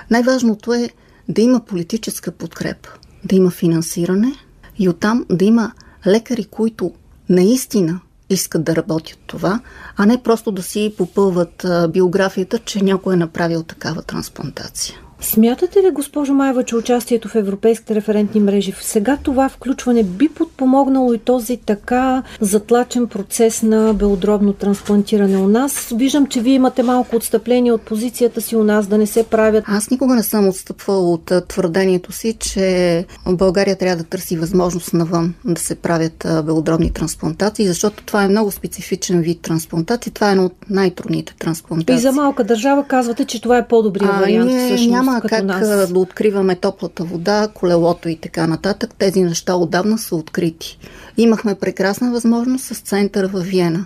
Най-важното 0.10 0.73
е 0.73 0.89
да 1.30 1.42
има 1.42 1.60
политическа 1.60 2.32
подкрепа, 2.32 2.89
да 3.24 3.36
има 3.36 3.52
финансиране 3.52 4.34
и 4.80 4.89
оттам 4.89 5.26
да 5.30 5.46
има 5.46 5.72
лекари, 6.08 6.46
които 6.46 6.94
наистина 7.30 8.00
искат 8.30 8.63
да 8.63 8.76
работят 8.76 9.20
това, 9.28 9.60
а 9.98 10.06
не 10.06 10.24
просто 10.24 10.52
да 10.52 10.63
си 10.63 10.94
попълват 10.98 11.65
биографията, 11.89 12.60
че 12.60 12.84
някой 12.84 13.13
е 13.13 13.18
направил 13.18 13.63
такава 13.63 14.02
трансплантация. 14.02 14.96
Смятате 15.22 15.80
ли, 15.80 15.92
госпожо 15.92 16.34
Маева, 16.34 16.64
че 16.64 16.76
участието 16.76 17.28
в 17.28 17.36
европейските 17.36 17.96
референтни 17.96 18.42
мрежи 18.42 18.74
сега 18.82 19.18
това 19.24 19.50
включване 19.50 20.04
би 20.04 20.30
подпомогнало 20.30 21.14
и 21.14 21.18
този 21.18 21.58
така 21.58 22.24
затлачен 22.42 23.08
процес 23.08 23.64
на 23.64 23.94
белодробно 23.94 24.54
трансплантиране 24.54 25.38
у 25.38 25.48
нас? 25.48 25.94
Виждам, 25.96 26.28
че 26.28 26.42
вие 26.42 26.54
имате 26.54 26.84
малко 26.84 27.16
отстъпление 27.16 27.72
от 27.72 27.82
позицията 27.82 28.42
си 28.42 28.56
у 28.56 28.64
нас 28.64 28.88
да 28.88 28.98
не 28.98 29.08
се 29.08 29.24
правят. 29.24 29.64
Аз 29.68 29.90
никога 29.90 30.16
не 30.16 30.24
съм 30.24 30.48
отстъпвала 30.48 31.12
от 31.12 31.32
твърдението 31.48 32.12
си, 32.12 32.34
че 32.40 33.06
България 33.28 33.76
трябва 33.78 34.04
да 34.04 34.10
търси 34.10 34.38
възможност 34.38 34.94
навън 34.94 35.34
да 35.46 35.62
се 35.62 35.76
правят 35.76 36.28
белодробни 36.46 36.94
трансплантации, 36.94 37.68
защото 37.68 38.04
това 38.04 38.24
е 38.24 38.28
много 38.28 38.52
специфичен 38.52 39.22
вид 39.22 39.42
трансплантации. 39.42 40.12
Това 40.12 40.30
е 40.30 40.32
едно 40.32 40.46
от 40.46 40.56
най-трудните 40.70 41.36
трансплантации. 41.40 42.00
И 42.00 42.02
за 42.02 42.12
малка 42.12 42.44
държава 42.44 42.84
казвате, 42.84 43.26
че 43.26 43.42
това 43.42 43.58
е 43.58 43.68
по-добрият 43.68 44.16
вариант. 44.16 44.52
Ние 44.52 44.66
всъщност. 44.66 45.09
Няма 45.10 45.22
как 45.22 45.45
нас. 45.45 45.91
да 45.91 46.00
откриваме 46.00 46.56
топлата 46.56 47.04
вода, 47.04 47.48
колелото 47.54 48.10
и 48.10 48.15
така 48.15 48.48
нататък. 48.48 48.93
Тези 48.98 49.22
неща 49.22 49.56
отдавна 49.56 49.98
са 49.98 50.15
открити. 50.15 50.80
Имахме 51.17 51.56
прекрасна 51.56 52.12
възможност 52.12 52.65
с 52.65 52.80
центъра 52.80 53.28
в 53.28 53.41
Виена. 53.41 53.86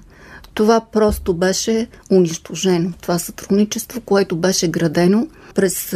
Това 0.54 0.82
просто 0.92 1.34
беше 1.34 1.88
унищожено. 2.12 2.92
Това 3.02 3.20
сътрудничество, 3.20 4.02
което 4.02 4.36
беше 4.36 4.68
градено 4.68 5.28
през 5.56 5.96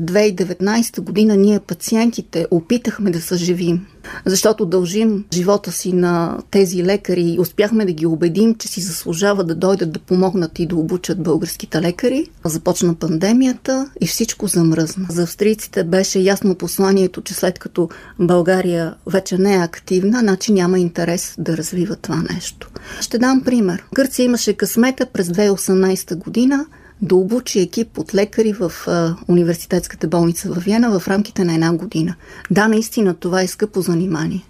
2019 0.00 1.00
година 1.00 1.36
ние 1.36 1.60
пациентите 1.60 2.46
опитахме 2.50 3.10
да 3.10 3.20
съживим, 3.20 3.86
защото 4.26 4.66
дължим 4.66 5.24
живота 5.34 5.72
си 5.72 5.92
на 5.92 6.38
тези 6.50 6.84
лекари 6.84 7.22
и 7.22 7.40
успяхме 7.40 7.84
да 7.84 7.92
ги 7.92 8.06
убедим, 8.06 8.54
че 8.54 8.68
си 8.68 8.80
заслужава 8.80 9.44
да 9.44 9.54
дойдат 9.54 9.92
да 9.92 9.98
помогнат 9.98 10.58
и 10.58 10.66
да 10.66 10.76
обучат 10.76 11.22
българските 11.22 11.80
лекари. 11.82 12.26
Започна 12.44 12.94
пандемията 12.94 13.90
и 14.00 14.06
всичко 14.06 14.46
замръзна. 14.46 15.06
За 15.10 15.22
австрийците 15.22 15.84
беше 15.84 16.18
ясно 16.18 16.54
посланието, 16.54 17.22
че 17.22 17.34
след 17.34 17.58
като 17.58 17.88
България 18.18 18.94
вече 19.06 19.38
не 19.38 19.54
е 19.54 19.58
активна, 19.58 20.20
значи 20.20 20.52
няма 20.52 20.78
интерес 20.78 21.34
да 21.38 21.56
развива 21.56 21.96
това 21.96 22.22
нещо. 22.34 22.70
Ще 23.00 23.18
дам 23.18 23.42
пример. 23.44 23.84
Гърция 23.94 24.24
имаше 24.24 24.52
късмета 24.52 25.06
през 25.06 25.28
2018 25.28 26.16
година 26.16 26.66
да 27.02 27.14
обучи 27.14 27.60
екип 27.60 27.98
от 27.98 28.14
лекари 28.14 28.52
в 28.52 28.72
а, 28.86 29.16
университетската 29.28 30.08
болница 30.08 30.52
в 30.52 30.64
Виена 30.64 31.00
в 31.00 31.08
рамките 31.08 31.44
на 31.44 31.54
една 31.54 31.72
година. 31.72 32.14
Да, 32.50 32.68
наистина 32.68 33.14
това 33.14 33.42
е 33.42 33.46
скъпо 33.46 33.80
занимание. 33.80 34.44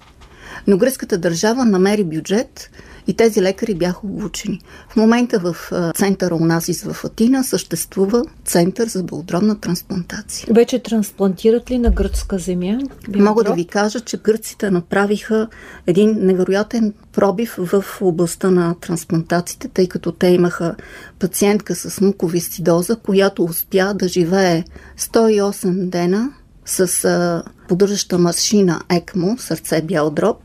Но 0.67 0.79
гръцката 0.79 1.19
държава 1.19 1.65
намери 1.65 2.05
бюджет 2.05 2.71
и 3.07 3.15
тези 3.15 3.43
лекари 3.43 3.75
бяха 3.75 4.01
обучени. 4.07 4.61
В 4.89 4.97
момента 4.97 5.39
в 5.39 5.57
центъра 5.95 6.35
у 6.35 6.45
нас 6.45 6.83
в 6.85 7.05
Атина 7.05 7.45
съществува 7.45 8.25
център 8.45 8.89
за 8.89 9.03
белодробна 9.03 9.61
трансплантация. 9.61 10.49
Вече 10.55 10.79
трансплантират 10.79 11.71
ли 11.71 11.79
на 11.79 11.91
гръцка 11.91 12.39
земя? 12.39 12.79
Биодроб? 13.09 13.29
Мога 13.29 13.45
да 13.45 13.53
ви 13.53 13.65
кажа, 13.65 14.01
че 14.01 14.17
гърците 14.17 14.71
направиха 14.71 15.49
един 15.87 16.17
невероятен 16.27 16.93
пробив 17.13 17.55
в 17.59 17.85
областта 18.01 18.51
на 18.51 18.75
трансплантациите, 18.81 19.69
тъй 19.69 19.89
като 19.89 20.13
те 20.13 20.27
имаха 20.27 20.75
пациентка 21.19 21.75
с 21.75 22.01
муковисцидоза, 22.01 22.97
която 22.97 23.45
успя 23.45 23.95
да 23.95 24.09
живее 24.09 24.65
108 24.99 25.89
дена 25.89 26.33
с 26.67 27.43
поддържаща 27.69 28.19
машина 28.19 28.83
ЕКМО, 28.91 29.37
сърце 29.39 29.83
бял 29.83 30.11
дроб, 30.11 30.37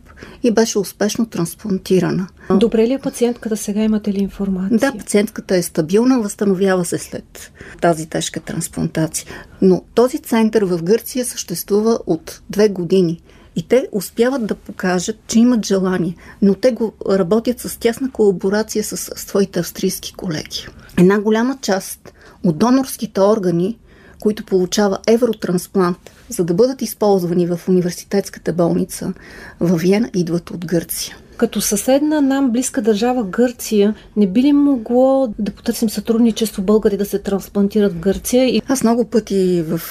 и 0.44 0.52
беше 0.52 0.80
успешно 0.80 1.26
трансплантирана. 1.26 2.28
Добре 2.50 2.88
ли 2.88 2.94
е 2.94 3.00
пациентката 3.00 3.58
сега? 3.58 3.82
Имате 3.82 4.14
ли 4.14 4.20
информация? 4.20 4.78
Да, 4.78 4.98
пациентката 4.98 5.56
е 5.56 5.62
стабилна, 5.62 6.22
възстановява 6.22 6.86
се 6.86 6.98
след 6.98 7.52
тази 7.82 8.10
тежка 8.10 8.40
трансплантация. 8.40 9.28
Но 9.62 9.82
този 9.94 10.20
център 10.20 10.66
в 10.66 10.84
Гърция 10.84 11.26
съществува 11.26 12.00
от 12.08 12.42
две 12.50 12.70
години. 12.70 13.22
И 13.56 13.68
те 13.68 13.88
успяват 13.92 14.46
да 14.46 14.56
покажат, 14.56 15.16
че 15.28 15.40
имат 15.40 15.66
желание, 15.66 16.16
но 16.42 16.54
те 16.54 16.72
го 16.72 16.94
работят 17.10 17.60
с 17.60 17.80
тясна 17.80 18.12
колаборация 18.12 18.84
с 18.84 18.98
своите 18.98 19.60
австрийски 19.60 20.14
колеги. 20.14 20.68
Една 20.98 21.20
голяма 21.20 21.58
част 21.62 22.14
от 22.44 22.58
донорските 22.58 23.22
органи, 23.22 23.78
които 24.20 24.46
получава 24.46 24.98
евротрансплант, 25.08 26.12
за 26.30 26.44
да 26.44 26.54
бъдат 26.54 26.82
използвани 26.82 27.48
в 27.48 27.60
университетската 27.68 28.54
болница 28.54 29.14
в 29.60 29.78
Виена, 29.78 30.10
идват 30.14 30.52
от 30.52 30.66
Гърция. 30.66 31.16
Като 31.38 31.62
съседна 31.62 32.22
нам 32.22 32.52
близка 32.52 32.82
държава 32.82 33.24
Гърция, 33.24 33.96
не 34.18 34.28
би 34.28 34.42
ли 34.42 34.54
могло 34.54 35.34
да 35.40 35.52
потърсим 35.52 35.90
сътрудничество 35.90 36.62
българи 36.62 36.98
да 36.98 37.06
се 37.06 37.20
трансплантират 37.20 37.94
в 37.94 38.00
Гърция? 38.00 38.62
Аз 38.68 38.84
много 38.84 39.06
пъти 39.06 39.64
в 39.68 39.82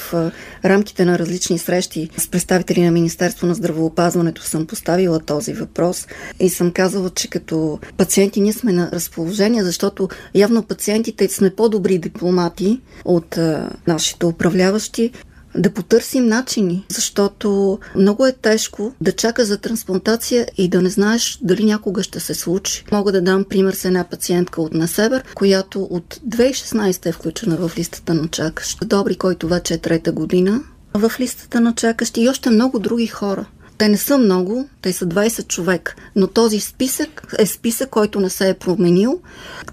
рамките 0.65 1.05
на 1.05 1.19
различни 1.19 1.59
срещи 1.59 2.11
с 2.19 2.29
представители 2.29 2.85
на 2.85 2.91
Министерство 2.91 3.47
на 3.47 3.55
здравеопазването 3.55 4.43
съм 4.43 4.67
поставила 4.67 5.21
този 5.21 5.53
въпрос 5.53 6.07
и 6.41 6.49
съм 6.49 6.71
казала, 6.71 7.11
че 7.11 7.29
като 7.31 7.79
пациенти 7.97 8.41
ние 8.41 8.53
сме 8.53 8.73
на 8.73 8.91
разположение, 8.93 9.65
защото 9.65 10.09
явно 10.35 10.63
пациентите 10.63 11.29
сме 11.29 11.51
по-добри 11.51 11.99
дипломати 11.99 12.81
от 13.05 13.39
нашите 13.87 14.27
управляващи 14.27 15.11
да 15.57 15.71
потърсим 15.71 16.27
начини, 16.27 16.87
защото 16.89 17.79
много 17.97 18.27
е 18.27 18.33
тежко 18.33 18.93
да 19.01 19.13
чака 19.13 19.45
за 19.45 19.59
трансплантация 19.59 20.47
и 20.57 20.69
да 20.69 20.83
не 20.83 20.91
знаеш 20.91 21.39
дали 21.43 21.65
някога 21.65 22.03
ще 22.03 22.21
се 22.21 22.35
случи. 22.35 22.85
Мога 22.93 23.13
да 23.13 23.23
дам 23.23 23.45
пример 23.45 23.73
с 23.73 23.85
една 23.85 24.05
пациентка 24.05 24.63
от 24.63 24.75
Насебър, 24.75 25.25
която 25.35 25.83
от 25.83 26.21
2016 26.29 27.07
е 27.07 27.13
включена 27.13 27.57
в 27.57 27.79
листата 27.79 28.15
на 28.15 28.29
чакащ. 28.29 28.89
Добри, 28.89 29.15
който 29.17 29.49
вече 29.49 29.75
е 29.75 29.79
трета 29.79 30.13
година 30.13 30.63
в 30.95 31.13
листата 31.21 31.61
на 31.61 31.75
чакащи 31.75 32.21
и 32.21 32.29
още 32.29 32.51
много 32.51 32.79
други 32.79 33.07
хора. 33.07 33.47
Те 33.79 33.89
не 33.89 33.97
са 33.97 34.19
много, 34.19 34.69
те 34.85 34.93
са 34.93 35.07
20 35.07 35.47
човек, 35.49 35.97
но 36.17 36.27
този 36.27 36.61
списък 36.61 37.35
е 37.39 37.47
списък, 37.47 37.91
който 37.91 38.21
не 38.21 38.31
се 38.31 38.49
е 38.49 38.55
променил. 38.55 39.21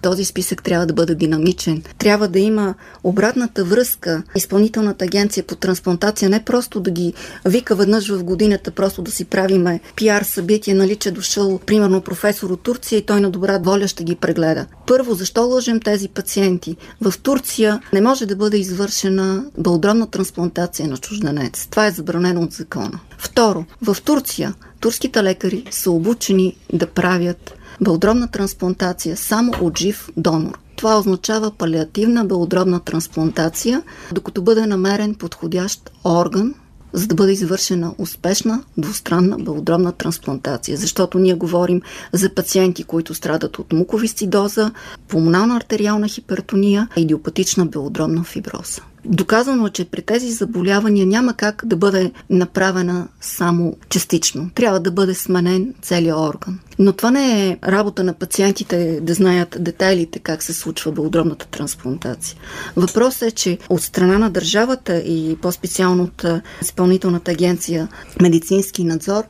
Този 0.02 0.26
списък 0.26 0.64
трябва 0.64 0.86
да 0.86 0.94
бъде 0.94 1.16
динамичен. 1.16 1.84
Трябва 1.98 2.28
да 2.28 2.40
има 2.40 2.74
обратната 3.04 3.64
връзка. 3.64 4.24
Изпълнителната 4.36 5.06
агенция 5.06 5.44
по 5.44 5.56
трансплантация 5.56 6.30
не 6.30 6.44
просто 6.44 6.80
да 6.80 6.92
ги 6.92 7.14
вика 7.46 7.76
веднъж 7.76 8.10
в 8.10 8.24
годината, 8.24 8.72
просто 8.72 9.02
да 9.02 9.12
си 9.12 9.26
правиме 9.26 9.80
пиар 9.96 10.24
събитие, 10.24 10.74
нали, 10.74 10.96
че 10.96 11.12
дошъл, 11.12 11.60
примерно, 11.66 12.02
професор 12.02 12.50
от 12.50 12.62
Турция 12.62 13.00
и 13.00 13.06
той 13.06 13.22
на 13.22 13.30
добра 13.30 13.60
воля 13.60 13.88
ще 13.88 14.04
ги 14.04 14.16
прегледа. 14.16 14.66
Първо, 14.88 15.14
защо 15.14 15.48
лъжем 15.48 15.80
тези 15.80 16.08
пациенти? 16.08 16.76
В 17.02 17.14
Турция 17.24 17.82
не 17.94 18.02
може 18.02 18.26
да 18.26 18.36
бъде 18.36 18.58
извършена 18.58 19.46
бълдромна 19.58 20.08
трансплантация 20.08 20.88
на 20.88 20.98
чужденец. 20.98 21.68
Това 21.72 21.88
е 21.88 21.92
забранено 21.92 22.42
от 22.42 22.52
закона. 22.52 23.00
Второ, 23.18 23.66
в 23.82 23.98
Турция 24.02 24.54
турските 24.82 25.24
лекари 25.24 25.64
са 25.72 25.92
обучени 25.92 26.58
да 26.74 26.88
правят 26.88 27.54
белодробна 27.82 28.28
трансплантация 28.28 29.18
само 29.18 29.54
от 29.62 29.80
жив 29.80 30.10
донор. 30.18 30.60
Това 30.76 31.00
означава 31.00 31.52
палиативна 31.52 32.26
белодробна 32.26 32.80
трансплантация, 32.80 33.84
докато 34.12 34.42
бъде 34.42 34.66
намерен 34.66 35.16
подходящ 35.16 35.92
орган, 36.06 36.54
за 36.94 37.08
да 37.08 37.16
бъде 37.16 37.32
извършена 37.32 37.94
успешна 37.98 38.64
двустранна 38.78 39.38
белодробна 39.38 39.92
трансплантация. 39.92 40.78
Защото 40.78 41.20
ние 41.20 41.34
говорим 41.34 41.82
за 42.14 42.34
пациенти, 42.34 42.84
които 42.84 43.14
страдат 43.14 43.60
от 43.60 43.74
муковисцидоза, 43.74 44.72
пулмонална 45.08 45.58
артериална 45.58 46.08
хипертония 46.08 46.88
идиопатична 46.96 47.66
белодробна 47.66 48.24
фиброза. 48.24 48.82
Доказано 49.06 49.68
е, 49.68 49.70
че 49.70 49.86
при 49.86 50.02
тези 50.02 50.32
заболявания 50.32 51.08
няма 51.08 51.34
как 51.34 51.64
да 51.66 51.76
бъде 51.76 52.12
направена 52.30 53.08
само 53.22 53.78
частично. 53.90 54.50
Трябва 54.56 54.80
да 54.80 54.92
бъде 54.92 55.14
сменен 55.14 55.74
целият 55.82 56.18
орган. 56.18 56.60
Но 56.80 56.94
това 56.94 57.12
не 57.12 57.50
е 57.50 57.58
работа 57.68 58.04
на 58.04 58.14
пациентите 58.14 59.00
да 59.02 59.14
знаят 59.14 59.58
детайлите 59.60 60.20
как 60.20 60.44
се 60.44 60.54
случва 60.54 60.92
белодробната 60.92 61.48
трансплантация. 61.48 62.38
Въпросът 62.76 63.22
е, 63.22 63.32
че 63.32 63.58
от 63.70 63.82
страна 63.82 64.18
на 64.18 64.30
държавата 64.30 64.98
и 64.98 65.38
по-специално 65.42 66.04
от 66.04 66.26
изпълнителната 66.62 67.32
агенция 67.32 67.88
медицински 68.22 68.84
надзор 68.84 69.24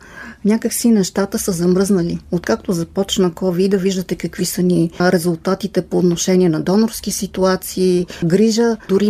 някакси 0.45 0.89
нещата 0.89 1.39
са 1.39 1.51
замръзнали. 1.51 2.19
Откакто 2.31 2.71
започна 2.71 3.31
COVID, 3.31 3.69
да 3.69 3.77
виждате 3.77 4.15
какви 4.15 4.45
са 4.45 4.63
ни 4.63 4.91
резултатите 5.01 5.81
по 5.81 5.97
отношение 5.97 6.49
на 6.49 6.61
донорски 6.61 7.11
ситуации, 7.11 8.05
грижа. 8.25 8.77
Дори 8.89 9.09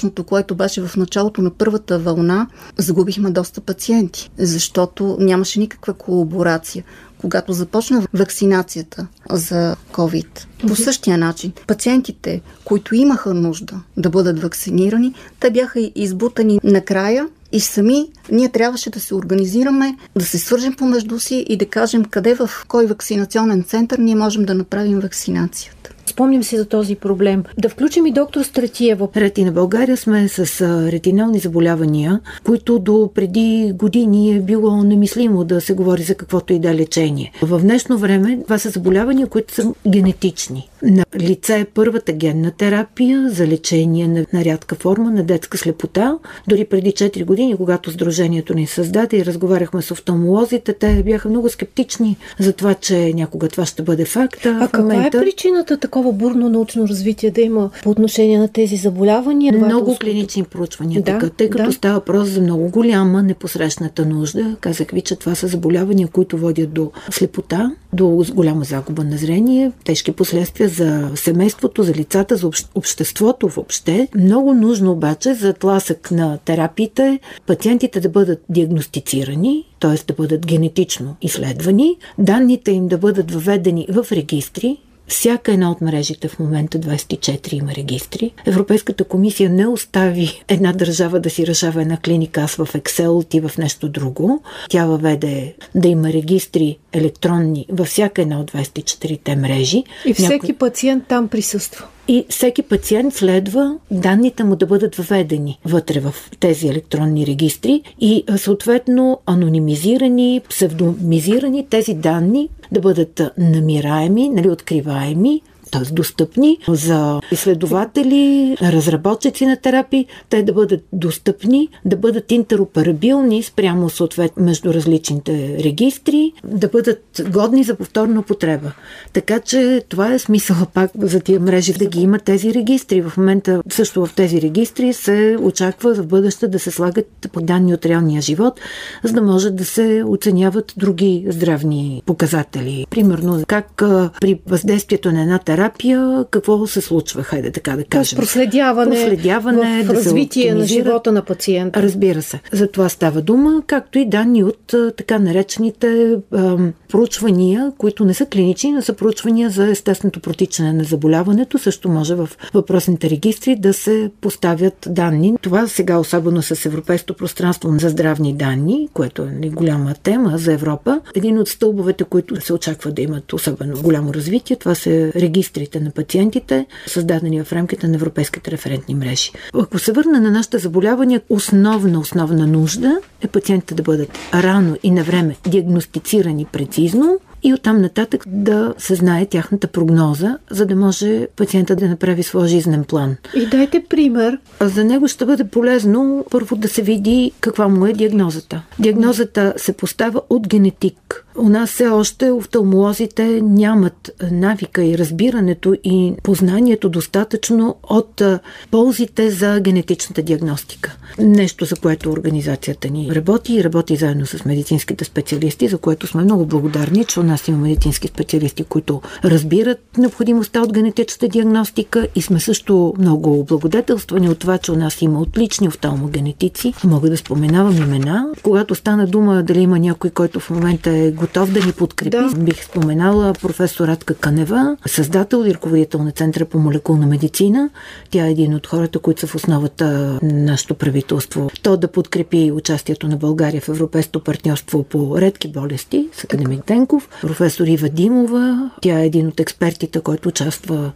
най-страшното, 0.00 0.24
което 0.24 0.54
беше 0.54 0.82
в 0.82 0.96
началото 0.96 1.42
на 1.42 1.50
първата 1.50 1.98
вълна, 1.98 2.46
загубихме 2.78 3.30
доста 3.30 3.60
пациенти, 3.60 4.30
защото 4.38 5.16
нямаше 5.20 5.60
никаква 5.60 5.94
колаборация 5.94 6.84
когато 7.20 7.52
започна 7.52 8.06
вакцинацията 8.14 9.06
за 9.30 9.76
COVID. 9.92 10.46
По 10.68 10.76
същия 10.76 11.18
начин, 11.18 11.52
пациентите, 11.66 12.40
които 12.64 12.94
имаха 12.94 13.34
нужда 13.34 13.80
да 13.96 14.10
бъдат 14.10 14.42
вакцинирани, 14.42 15.14
те 15.40 15.50
бяха 15.50 15.90
избутани 15.94 16.60
накрая 16.64 17.28
и 17.52 17.60
сами 17.60 18.08
ние 18.32 18.48
трябваше 18.48 18.90
да 18.90 19.00
се 19.00 19.14
организираме, 19.14 19.96
да 20.16 20.24
се 20.24 20.38
свържем 20.38 20.74
помежду 20.74 21.18
си 21.18 21.44
и 21.48 21.56
да 21.56 21.66
кажем 21.66 22.04
къде 22.04 22.34
в 22.34 22.50
кой 22.68 22.86
вакцинационен 22.86 23.62
център 23.62 23.98
ние 23.98 24.14
можем 24.14 24.44
да 24.44 24.54
направим 24.54 25.00
вакцинацията. 25.00 25.79
Спомням 26.10 26.42
си 26.42 26.56
за 26.56 26.64
този 26.64 26.96
проблем. 26.96 27.44
Да 27.58 27.68
включим 27.68 28.06
и 28.06 28.12
доктор 28.12 28.42
Стратиева. 28.42 29.08
Рети 29.16 29.44
на 29.44 29.52
България 29.52 29.96
сме 29.96 30.28
с 30.28 30.60
ретинални 30.92 31.38
заболявания, 31.38 32.20
които 32.44 32.78
до 32.78 33.10
преди 33.14 33.72
години 33.74 34.36
е 34.36 34.40
било 34.40 34.82
немислимо 34.82 35.44
да 35.44 35.60
се 35.60 35.72
говори 35.74 36.02
за 36.02 36.14
каквото 36.14 36.52
и 36.52 36.58
да 36.58 36.70
е 36.70 36.74
лечение. 36.74 37.32
В 37.42 37.60
днешно 37.60 37.98
време 37.98 38.38
това 38.42 38.58
са 38.58 38.70
заболявания, 38.70 39.26
които 39.26 39.54
са 39.54 39.72
генетични. 39.88 40.68
На 40.82 41.04
лице 41.20 41.60
е 41.60 41.64
първата 41.64 42.12
генна 42.12 42.50
терапия 42.50 43.30
за 43.30 43.46
лечение 43.46 44.08
на, 44.08 44.26
на 44.32 44.44
рядка 44.44 44.74
форма 44.74 45.10
на 45.10 45.24
детска 45.24 45.58
слепота. 45.58 46.18
Дори 46.48 46.64
преди 46.64 46.90
4 46.90 47.24
години, 47.24 47.56
когато 47.56 47.90
Сдружението 47.90 48.54
ни 48.54 48.66
създаде 48.66 49.16
и 49.16 49.24
разговаряхме 49.24 49.82
с 49.82 49.90
офталмолозите, 49.90 50.72
те 50.72 51.02
бяха 51.02 51.28
много 51.28 51.48
скептични 51.48 52.16
за 52.38 52.52
това, 52.52 52.74
че 52.74 53.12
някога 53.14 53.48
това 53.48 53.66
ще 53.66 53.82
бъде 53.82 54.04
факт. 54.04 54.46
А, 54.46 54.48
а 54.48 54.60
каква 54.60 54.80
момента... 54.80 55.18
е 55.18 55.20
причината 55.20 55.76
такова 55.76 55.99
бурно 56.12 56.48
научно 56.48 56.88
развитие 56.88 57.30
да 57.30 57.40
има 57.40 57.70
по 57.82 57.90
отношение 57.90 58.38
на 58.38 58.48
тези 58.48 58.76
заболявания? 58.76 59.52
Много 59.52 59.96
клинични 60.00 60.44
проучвания, 60.44 61.02
да, 61.02 61.12
така, 61.12 61.28
тъй 61.28 61.50
като 61.50 61.64
да. 61.64 61.72
става 61.72 61.94
въпрос 61.94 62.28
за 62.28 62.40
много 62.40 62.68
голяма 62.68 63.22
непосрещната 63.22 64.06
нужда. 64.06 64.56
Казах 64.60 64.90
ви, 64.90 65.00
че 65.00 65.16
това 65.16 65.34
са 65.34 65.46
заболявания, 65.46 66.08
които 66.08 66.38
водят 66.38 66.72
до 66.72 66.90
слепота, 67.10 67.72
до 67.92 68.24
голяма 68.34 68.64
загуба 68.64 69.04
на 69.04 69.16
зрение, 69.16 69.72
тежки 69.84 70.12
последствия 70.12 70.68
за 70.68 71.10
семейството, 71.14 71.82
за 71.82 71.94
лицата, 71.94 72.36
за 72.36 72.50
обществото 72.74 73.48
въобще. 73.48 74.08
Много 74.14 74.54
нужно 74.54 74.92
обаче 74.92 75.34
за 75.34 75.52
тласък 75.52 76.10
на 76.10 76.38
терапиите 76.44 77.18
пациентите 77.46 78.00
да 78.00 78.08
бъдат 78.08 78.42
диагностицирани, 78.48 79.64
т.е. 79.80 80.04
да 80.06 80.14
бъдат 80.14 80.46
генетично 80.46 81.16
изследвани, 81.22 81.96
данните 82.18 82.70
им 82.70 82.88
да 82.88 82.98
бъдат 82.98 83.30
въведени 83.30 83.86
в 83.90 84.06
регистри, 84.12 84.78
всяка 85.10 85.52
една 85.52 85.70
от 85.70 85.80
мрежите 85.80 86.28
в 86.28 86.38
момента 86.38 86.78
24 86.78 87.54
има 87.54 87.74
регистри. 87.74 88.30
Европейската 88.46 89.04
комисия 89.04 89.50
не 89.50 89.66
остави 89.66 90.42
една 90.48 90.72
държава 90.72 91.20
да 91.20 91.30
си 91.30 91.46
решава 91.46 91.82
една 91.82 91.96
клиника 91.96 92.40
аз 92.40 92.54
в 92.54 92.66
Excel, 92.66 93.28
ти 93.28 93.40
в 93.40 93.50
нещо 93.58 93.88
друго. 93.88 94.42
Тя 94.70 94.86
въведе 94.86 95.54
да 95.74 95.88
има 95.88 96.08
регистри 96.08 96.78
електронни 96.92 97.66
във 97.72 97.88
всяка 97.88 98.22
една 98.22 98.40
от 98.40 98.52
24-те 98.52 99.36
мрежи. 99.36 99.84
И 100.06 100.14
всеки 100.14 100.32
Някой... 100.32 100.52
пациент 100.52 101.04
там 101.08 101.28
присъства. 101.28 101.86
и 102.08 102.26
всеки 102.28 102.62
пациент 102.62 103.14
следва 103.14 103.76
данните 103.90 104.44
му 104.44 104.56
да 104.56 104.66
бъдат 104.66 104.96
въведени 104.96 105.58
вътре 105.64 106.00
в 106.00 106.14
тези 106.40 106.68
електронни 106.68 107.26
регистри 107.26 107.82
и 108.00 108.24
съответно 108.36 109.20
анонимизирани, 109.26 110.40
псевдомизирани 110.48 111.66
тези 111.70 111.94
данни 111.94 112.48
да 112.72 112.80
бъдат 112.80 113.20
намираеми, 113.38 114.28
нали, 114.28 114.48
откриваеми, 114.48 115.42
т.е. 115.70 115.94
достъпни 115.94 116.58
за 116.68 117.20
изследователи, 117.32 118.56
разработчици 118.62 119.46
на 119.46 119.56
терапии, 119.56 120.06
те 120.28 120.42
да 120.42 120.52
бъдат 120.52 120.84
достъпни, 120.92 121.68
да 121.84 121.96
бъдат 121.96 122.32
интероперабилни 122.32 123.42
спрямо 123.42 123.90
съответно 123.90 124.44
между 124.44 124.74
различните 124.74 125.58
регистри, 125.64 126.32
да 126.44 126.68
бъдат 126.68 127.20
годни 127.30 127.64
за 127.64 127.74
повторна 127.74 128.20
употреба. 128.20 128.72
Така 129.12 129.40
че 129.40 129.82
това 129.88 130.14
е 130.14 130.18
смисъл 130.18 130.56
пак 130.74 130.90
за 131.00 131.20
тия 131.20 131.40
мрежи 131.40 131.72
да 131.72 131.86
ги 131.86 132.00
има 132.00 132.18
тези 132.18 132.54
регистри. 132.54 133.02
В 133.02 133.16
момента 133.16 133.62
също 133.70 134.06
в 134.06 134.14
тези 134.14 134.42
регистри 134.42 134.92
се 134.92 135.36
очаква 135.40 135.94
в 135.94 136.06
бъдеще 136.06 136.48
да 136.48 136.58
се 136.58 136.70
слагат 136.70 137.06
данни 137.40 137.74
от 137.74 137.86
реалния 137.86 138.22
живот, 138.22 138.60
за 139.04 139.12
да 139.12 139.22
може 139.22 139.50
да 139.50 139.64
се 139.64 140.04
оценяват 140.06 140.74
други 140.76 141.26
здравни 141.28 142.02
показатели. 142.06 142.86
Примерно 142.90 143.44
как 143.46 143.82
при 144.20 144.40
въздействието 144.46 145.12
на 145.12 145.22
една 145.22 145.38
терапия 145.38 145.59
терапия, 145.60 146.24
какво 146.30 146.66
се 146.66 146.80
случва, 146.80 147.22
хайде 147.22 147.50
така 147.50 147.76
да 147.76 147.84
кажем. 147.84 148.16
Проследяване, 148.16 148.96
проследяване 148.96 149.82
в 149.82 149.86
да 149.86 149.94
развитие 149.94 150.54
на 150.54 150.66
живота 150.66 151.12
на 151.12 151.22
пациента. 151.22 151.82
Разбира 151.82 152.22
се. 152.22 152.40
За 152.52 152.66
това 152.66 152.88
става 152.88 153.22
дума, 153.22 153.62
както 153.66 153.98
и 153.98 154.08
данни 154.08 154.44
от 154.44 154.74
така 154.96 155.18
наречените 155.18 156.16
а, 156.32 156.56
проучвания, 156.88 157.72
които 157.78 158.04
не 158.04 158.14
са 158.14 158.26
клинични, 158.26 158.72
но 158.72 158.82
са 158.82 158.92
проучвания 158.92 159.50
за 159.50 159.70
естественото 159.70 160.20
протичане 160.20 160.72
на 160.72 160.84
заболяването. 160.84 161.58
Също 161.58 161.88
може 161.88 162.14
в 162.14 162.28
въпросните 162.54 163.10
регистри 163.10 163.56
да 163.56 163.72
се 163.72 164.10
поставят 164.20 164.88
данни. 164.90 165.34
Това 165.42 165.66
сега 165.66 165.98
особено 165.98 166.42
с 166.42 166.66
Европейското 166.66 167.14
пространство 167.14 167.70
за 167.78 167.88
здравни 167.88 168.32
данни, 168.32 168.88
което 168.94 169.28
е 169.42 169.48
голяма 169.48 169.94
тема 170.02 170.38
за 170.38 170.52
Европа. 170.52 171.00
Един 171.14 171.38
от 171.38 171.48
стълбовете, 171.48 172.04
които 172.04 172.40
се 172.40 172.52
очаква 172.52 172.90
да 172.92 173.02
имат 173.02 173.32
особено 173.32 173.82
голямо 173.82 174.14
развитие, 174.14 174.56
това 174.56 174.74
са 174.74 175.12
регистри 175.16 175.49
регистрите 175.50 175.80
на 175.80 175.90
пациентите, 175.90 176.66
създадени 176.86 177.44
в 177.44 177.52
рамките 177.52 177.88
на 177.88 177.94
европейските 177.94 178.50
референтни 178.50 178.94
мрежи. 178.94 179.30
Ако 179.54 179.78
се 179.78 179.92
върна 179.92 180.20
на 180.20 180.30
нашите 180.30 180.58
заболявания, 180.58 181.20
основна, 181.28 182.00
основна 182.00 182.46
нужда 182.46 183.00
е 183.20 183.26
пациентите 183.26 183.74
да 183.74 183.82
бъдат 183.82 184.18
рано 184.34 184.76
и 184.82 184.90
на 184.90 185.04
време 185.04 185.36
диагностицирани 185.46 186.44
прецизно, 186.44 187.18
и 187.42 187.54
оттам 187.54 187.80
нататък 187.80 188.24
да 188.26 188.74
се 188.78 188.94
знае 188.94 189.26
тяхната 189.26 189.66
прогноза, 189.66 190.38
за 190.50 190.66
да 190.66 190.76
може 190.76 191.26
пациента 191.36 191.76
да 191.76 191.88
направи 191.88 192.22
своя 192.22 192.48
жизнен 192.48 192.84
план. 192.84 193.16
И 193.34 193.46
дайте 193.46 193.84
пример. 193.88 194.38
За 194.60 194.84
него 194.84 195.08
ще 195.08 195.24
бъде 195.24 195.44
полезно 195.44 196.24
първо 196.30 196.56
да 196.56 196.68
се 196.68 196.82
види 196.82 197.32
каква 197.40 197.68
му 197.68 197.86
е 197.86 197.92
диагнозата. 197.92 198.62
Диагнозата 198.78 199.54
се 199.56 199.72
поставя 199.72 200.20
от 200.30 200.48
генетик. 200.48 201.24
У 201.36 201.48
нас 201.48 201.70
все 201.70 201.86
още 201.86 202.30
офталмолозите 202.30 203.40
нямат 203.42 204.10
навика 204.30 204.84
и 204.84 204.98
разбирането 204.98 205.74
и 205.84 206.14
познанието 206.22 206.88
достатъчно 206.88 207.76
от 207.82 208.22
ползите 208.70 209.30
за 209.30 209.60
генетичната 209.60 210.22
диагностика. 210.22 210.96
Нещо, 211.18 211.64
за 211.64 211.76
което 211.76 212.10
организацията 212.10 212.90
ни 212.90 213.14
работи 213.14 213.54
и 213.54 213.64
работи 213.64 213.96
заедно 213.96 214.26
с 214.26 214.44
медицинските 214.44 215.04
специалисти, 215.04 215.68
за 215.68 215.78
което 215.78 216.06
сме 216.06 216.24
много 216.24 216.46
благодарни, 216.46 217.04
че 217.04 217.20
у 217.20 217.22
нас 217.22 217.48
има 217.48 217.58
медицински 217.58 218.08
специалисти, 218.08 218.64
които 218.64 219.00
разбират 219.24 219.78
необходимостта 219.98 220.62
от 220.62 220.72
генетичната 220.72 221.28
диагностика 221.28 222.08
и 222.14 222.22
сме 222.22 222.40
също 222.40 222.94
много 222.98 223.44
благодетелствани 223.44 224.28
от 224.28 224.38
това, 224.38 224.58
че 224.58 224.72
у 224.72 224.76
нас 224.76 225.02
има 225.02 225.20
отлични 225.20 225.68
офталмогенетици. 225.68 226.74
Мога 226.84 227.10
да 227.10 227.16
споменавам 227.16 227.76
имена. 227.76 228.28
Когато 228.42 228.74
стана 228.74 229.06
дума 229.06 229.42
дали 229.42 229.60
има 229.60 229.78
някой, 229.78 230.10
който 230.10 230.40
в 230.40 230.50
момента 230.50 230.90
е 230.90 231.10
готов 231.20 231.52
да 231.52 231.66
ни 231.66 231.72
подкрепи, 231.72 232.10
да. 232.10 232.30
бих 232.38 232.64
споменала 232.64 233.32
професор 233.32 233.88
Радка 233.88 234.14
Канева, 234.14 234.76
създател 234.86 235.44
и 235.46 235.54
ръководител 235.54 236.02
на 236.02 236.10
Центъра 236.10 236.44
по 236.44 236.58
молекулна 236.58 237.06
медицина. 237.06 237.70
Тя 238.10 238.26
е 238.26 238.30
един 238.30 238.54
от 238.54 238.66
хората, 238.66 238.98
които 238.98 239.20
са 239.20 239.26
в 239.26 239.34
основата 239.34 239.84
на 240.22 240.42
нашето 240.42 240.74
правителство. 240.74 241.50
То 241.62 241.76
да 241.76 241.88
подкрепи 241.88 242.52
участието 242.52 243.08
на 243.08 243.16
България 243.16 243.60
в 243.60 243.68
Европейското 243.68 244.20
партньорство 244.20 244.82
по 244.82 245.20
редки 245.20 245.48
болести 245.48 246.08
с 246.12 246.24
академик 246.24 246.66
Денков 246.66 247.08
професор 247.20 247.66
Ива 247.66 247.88
Димова. 247.88 248.70
Тя 248.82 249.00
е 249.00 249.06
един 249.06 249.26
от 249.26 249.40
експертите, 249.40 250.00
който 250.00 250.28
участва 250.28 250.92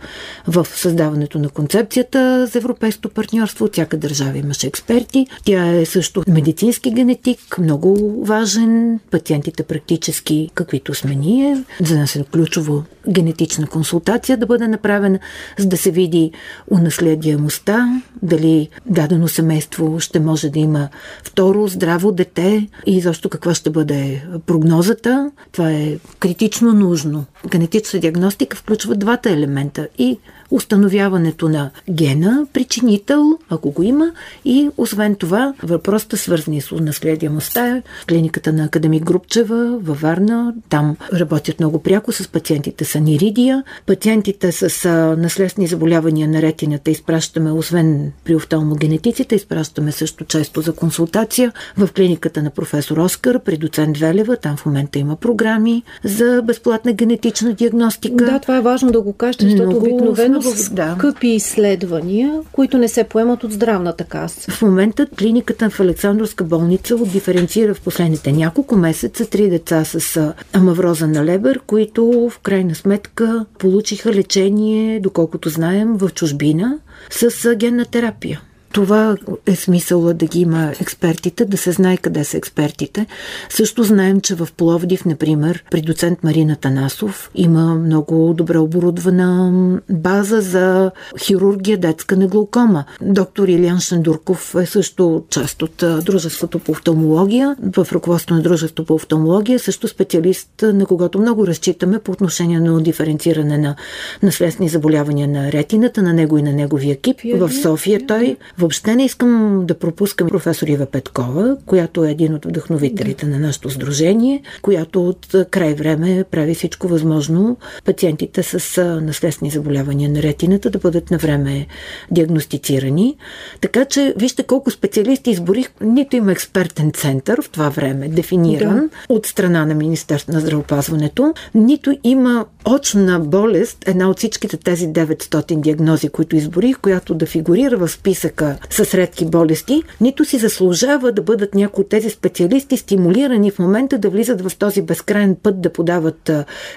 в 0.46 0.66
създаването 0.74 1.38
на 1.38 1.48
концепцията 1.48 2.46
за 2.52 2.58
европейското 2.58 3.08
партньорство. 3.08 3.68
Всяка 3.72 3.96
държава 3.96 4.38
имаше 4.38 4.66
експерти. 4.66 5.26
Тя 5.44 5.66
е 5.66 5.84
също 5.84 6.22
медицински 6.28 6.90
генетик, 6.90 7.58
много 7.58 8.22
важен. 8.24 9.00
Пациентите 9.10 9.62
практически, 9.62 10.13
каквито 10.54 10.94
сме 10.94 11.14
ние. 11.14 11.64
За 11.80 11.98
нас 11.98 12.16
е 12.16 12.24
ключово 12.32 12.84
генетична 13.08 13.66
консултация 13.66 14.36
да 14.36 14.46
бъде 14.46 14.68
направена, 14.68 15.18
за 15.58 15.66
да 15.66 15.76
се 15.76 15.90
види 15.90 16.32
унаследяемостта, 16.70 18.02
дали 18.22 18.68
дадено 18.86 19.28
семейство 19.28 20.00
ще 20.00 20.20
може 20.20 20.50
да 20.50 20.58
има 20.58 20.88
второ 21.24 21.66
здраво 21.68 22.12
дете 22.12 22.68
и 22.86 23.00
защо 23.00 23.28
каква 23.28 23.54
ще 23.54 23.70
бъде 23.70 24.26
прогнозата. 24.46 25.30
Това 25.52 25.70
е 25.70 25.96
критично 26.20 26.72
нужно. 26.72 27.24
Генетична 27.48 28.00
диагностика 28.00 28.56
включва 28.56 28.94
двата 28.94 29.30
елемента 29.30 29.88
и 29.98 30.18
установяването 30.54 31.48
на 31.48 31.70
гена, 31.90 32.46
причинител, 32.52 33.38
ако 33.50 33.70
го 33.70 33.82
има, 33.82 34.12
и 34.44 34.68
освен 34.76 35.14
това 35.14 35.54
въпросите 35.62 36.16
свързани 36.16 36.60
с 36.60 36.70
наследимостта. 36.70 37.82
Клиниката 38.08 38.52
на 38.52 38.64
Академик 38.64 39.04
Групчева 39.04 39.78
във 39.82 40.00
Варна, 40.00 40.54
там 40.68 40.96
работят 41.12 41.60
много 41.60 41.78
пряко 41.78 42.12
с 42.12 42.28
пациентите 42.28 42.84
с 42.84 42.94
аниридия. 42.94 43.62
Пациентите 43.86 44.52
с 44.52 44.88
наследствени 45.18 45.66
заболявания 45.66 46.28
на 46.28 46.42
ретината 46.42 46.90
изпращаме, 46.90 47.52
освен 47.52 48.12
при 48.24 48.34
офталмогенетиците, 48.34 49.34
изпращаме 49.34 49.92
също 49.92 50.24
често 50.24 50.60
за 50.60 50.72
консултация 50.72 51.52
в 51.76 51.88
клиниката 51.96 52.42
на 52.42 52.50
професор 52.50 52.96
Оскар 52.96 53.38
при 53.38 53.56
доцент 53.56 53.98
Велева. 53.98 54.36
Там 54.36 54.56
в 54.56 54.66
момента 54.66 54.98
има 54.98 55.16
програми 55.16 55.82
за 56.04 56.42
безплатна 56.44 56.92
генетична 56.92 57.52
диагностика. 57.52 58.24
Да, 58.24 58.38
това 58.38 58.56
е 58.56 58.60
важно 58.60 58.92
да 58.92 59.00
го 59.00 59.12
кажете, 59.12 59.44
защото 59.44 59.76
обикновено. 59.76 60.43
Скъпи 60.50 61.28
изследвания, 61.28 62.40
които 62.52 62.78
не 62.78 62.88
се 62.88 63.04
поемат 63.04 63.44
от 63.44 63.52
здравната 63.52 64.04
каса. 64.04 64.50
В 64.50 64.62
момента 64.62 65.06
клиниката 65.18 65.70
в 65.70 65.80
Александровска 65.80 66.44
болница 66.44 66.96
диференцира 66.96 67.74
в 67.74 67.80
последните 67.80 68.32
няколко 68.32 68.76
месеца 68.76 69.26
три 69.26 69.50
деца 69.50 69.84
с 69.84 70.34
амавроза 70.52 71.06
на 71.06 71.24
лебър, 71.24 71.60
които 71.66 72.30
в 72.30 72.38
крайна 72.38 72.74
сметка 72.74 73.44
получиха 73.58 74.12
лечение, 74.12 75.00
доколкото 75.00 75.48
знаем, 75.48 75.96
в 75.96 76.10
чужбина 76.14 76.78
с 77.10 77.54
генна 77.56 77.84
терапия. 77.84 78.40
Това 78.74 79.16
е 79.46 79.56
смисъла 79.56 80.14
да 80.14 80.26
ги 80.26 80.40
има 80.40 80.72
експертите, 80.80 81.44
да 81.44 81.56
се 81.56 81.72
знае 81.72 81.96
къде 81.96 82.24
са 82.24 82.36
експертите. 82.36 83.06
Също 83.48 83.84
знаем, 83.84 84.20
че 84.20 84.34
в 84.34 84.48
Пловдив, 84.56 85.04
например, 85.04 85.64
при 85.70 85.80
доцент 85.80 86.24
Марина 86.24 86.56
Танасов 86.56 87.30
има 87.34 87.74
много 87.74 88.34
добре 88.34 88.58
оборудвана 88.58 89.52
база 89.90 90.40
за 90.40 90.90
хирургия 91.18 91.78
детска 91.78 92.16
на 92.16 92.26
глаукома. 92.26 92.84
Доктор 93.02 93.48
Илиан 93.48 93.80
Шандурков 93.80 94.54
е 94.54 94.66
също 94.66 95.24
част 95.30 95.62
от 95.62 95.84
Дружеството 96.04 96.58
по 96.58 96.72
офталмология. 96.72 97.56
В 97.76 97.86
ръководството 97.92 98.34
на 98.34 98.42
Дружеството 98.42 98.84
по 98.84 98.94
офталмология 98.94 99.58
също 99.58 99.88
специалист, 99.88 100.48
на 100.62 100.86
когото 100.86 101.18
много 101.18 101.46
разчитаме 101.46 101.98
по 101.98 102.12
отношение 102.12 102.60
на 102.60 102.80
диференциране 102.80 103.58
на 103.58 103.76
наследствени 104.22 104.68
заболявания 104.68 105.28
на 105.28 105.52
ретината, 105.52 106.02
на 106.02 106.12
него 106.12 106.38
и 106.38 106.42
на 106.42 106.52
неговия 106.52 106.92
екип. 106.92 107.16
В 107.34 107.50
София 107.62 108.00
той 108.06 108.36
Въобще 108.64 108.96
не 108.96 109.04
искам 109.04 109.62
да 109.66 109.78
пропускам 109.78 110.28
професор 110.28 110.66
Ива 110.66 110.86
Петкова, 110.86 111.56
която 111.66 112.04
е 112.04 112.10
един 112.10 112.34
от 112.34 112.44
вдъхновителите 112.44 113.26
на 113.26 113.38
нашето 113.38 113.70
сдружение, 113.70 114.42
която 114.62 115.08
от 115.08 115.34
край 115.50 115.74
време 115.74 116.24
прави 116.30 116.54
всичко 116.54 116.88
възможно 116.88 117.56
пациентите 117.84 118.42
с 118.42 118.82
наследствени 119.02 119.50
заболявания 119.50 120.10
на 120.10 120.22
ретината 120.22 120.70
да 120.70 120.78
бъдат 120.78 121.10
на 121.10 121.18
време 121.18 121.66
диагностицирани. 122.10 123.16
Така 123.60 123.84
че 123.84 124.14
вижте 124.16 124.42
колко 124.42 124.70
специалисти 124.70 125.30
изборих. 125.30 125.70
Нито 125.80 126.16
има 126.16 126.32
експертен 126.32 126.92
център 126.92 127.42
в 127.42 127.50
това 127.50 127.68
време, 127.68 128.08
дефиниран 128.08 128.90
да. 129.08 129.14
от 129.14 129.26
страна 129.26 129.66
на 129.66 129.74
Министерство 129.74 130.32
на 130.32 130.40
здравеопазването, 130.40 131.34
нито 131.54 131.94
има 132.04 132.44
очна 132.68 133.20
болест, 133.20 133.88
една 133.88 134.10
от 134.10 134.18
всичките 134.18 134.56
тези 134.56 134.88
900 134.88 135.60
диагнози, 135.60 136.08
които 136.08 136.36
изборих, 136.36 136.78
която 136.78 137.14
да 137.14 137.26
фигурира 137.26 137.76
в 137.76 137.88
списъка 137.88 138.53
с 138.70 138.94
редки 138.94 139.24
болести, 139.24 139.82
нито 140.00 140.24
си 140.24 140.38
заслужава 140.38 141.12
да 141.12 141.22
бъдат 141.22 141.54
някои 141.54 141.82
от 141.82 141.88
тези 141.88 142.10
специалисти 142.10 142.76
стимулирани 142.76 143.50
в 143.50 143.58
момента 143.58 143.98
да 143.98 144.10
влизат 144.10 144.40
в 144.40 144.56
този 144.58 144.82
безкрайен 144.82 145.36
път 145.42 145.60
да 145.60 145.72
подават 145.72 146.30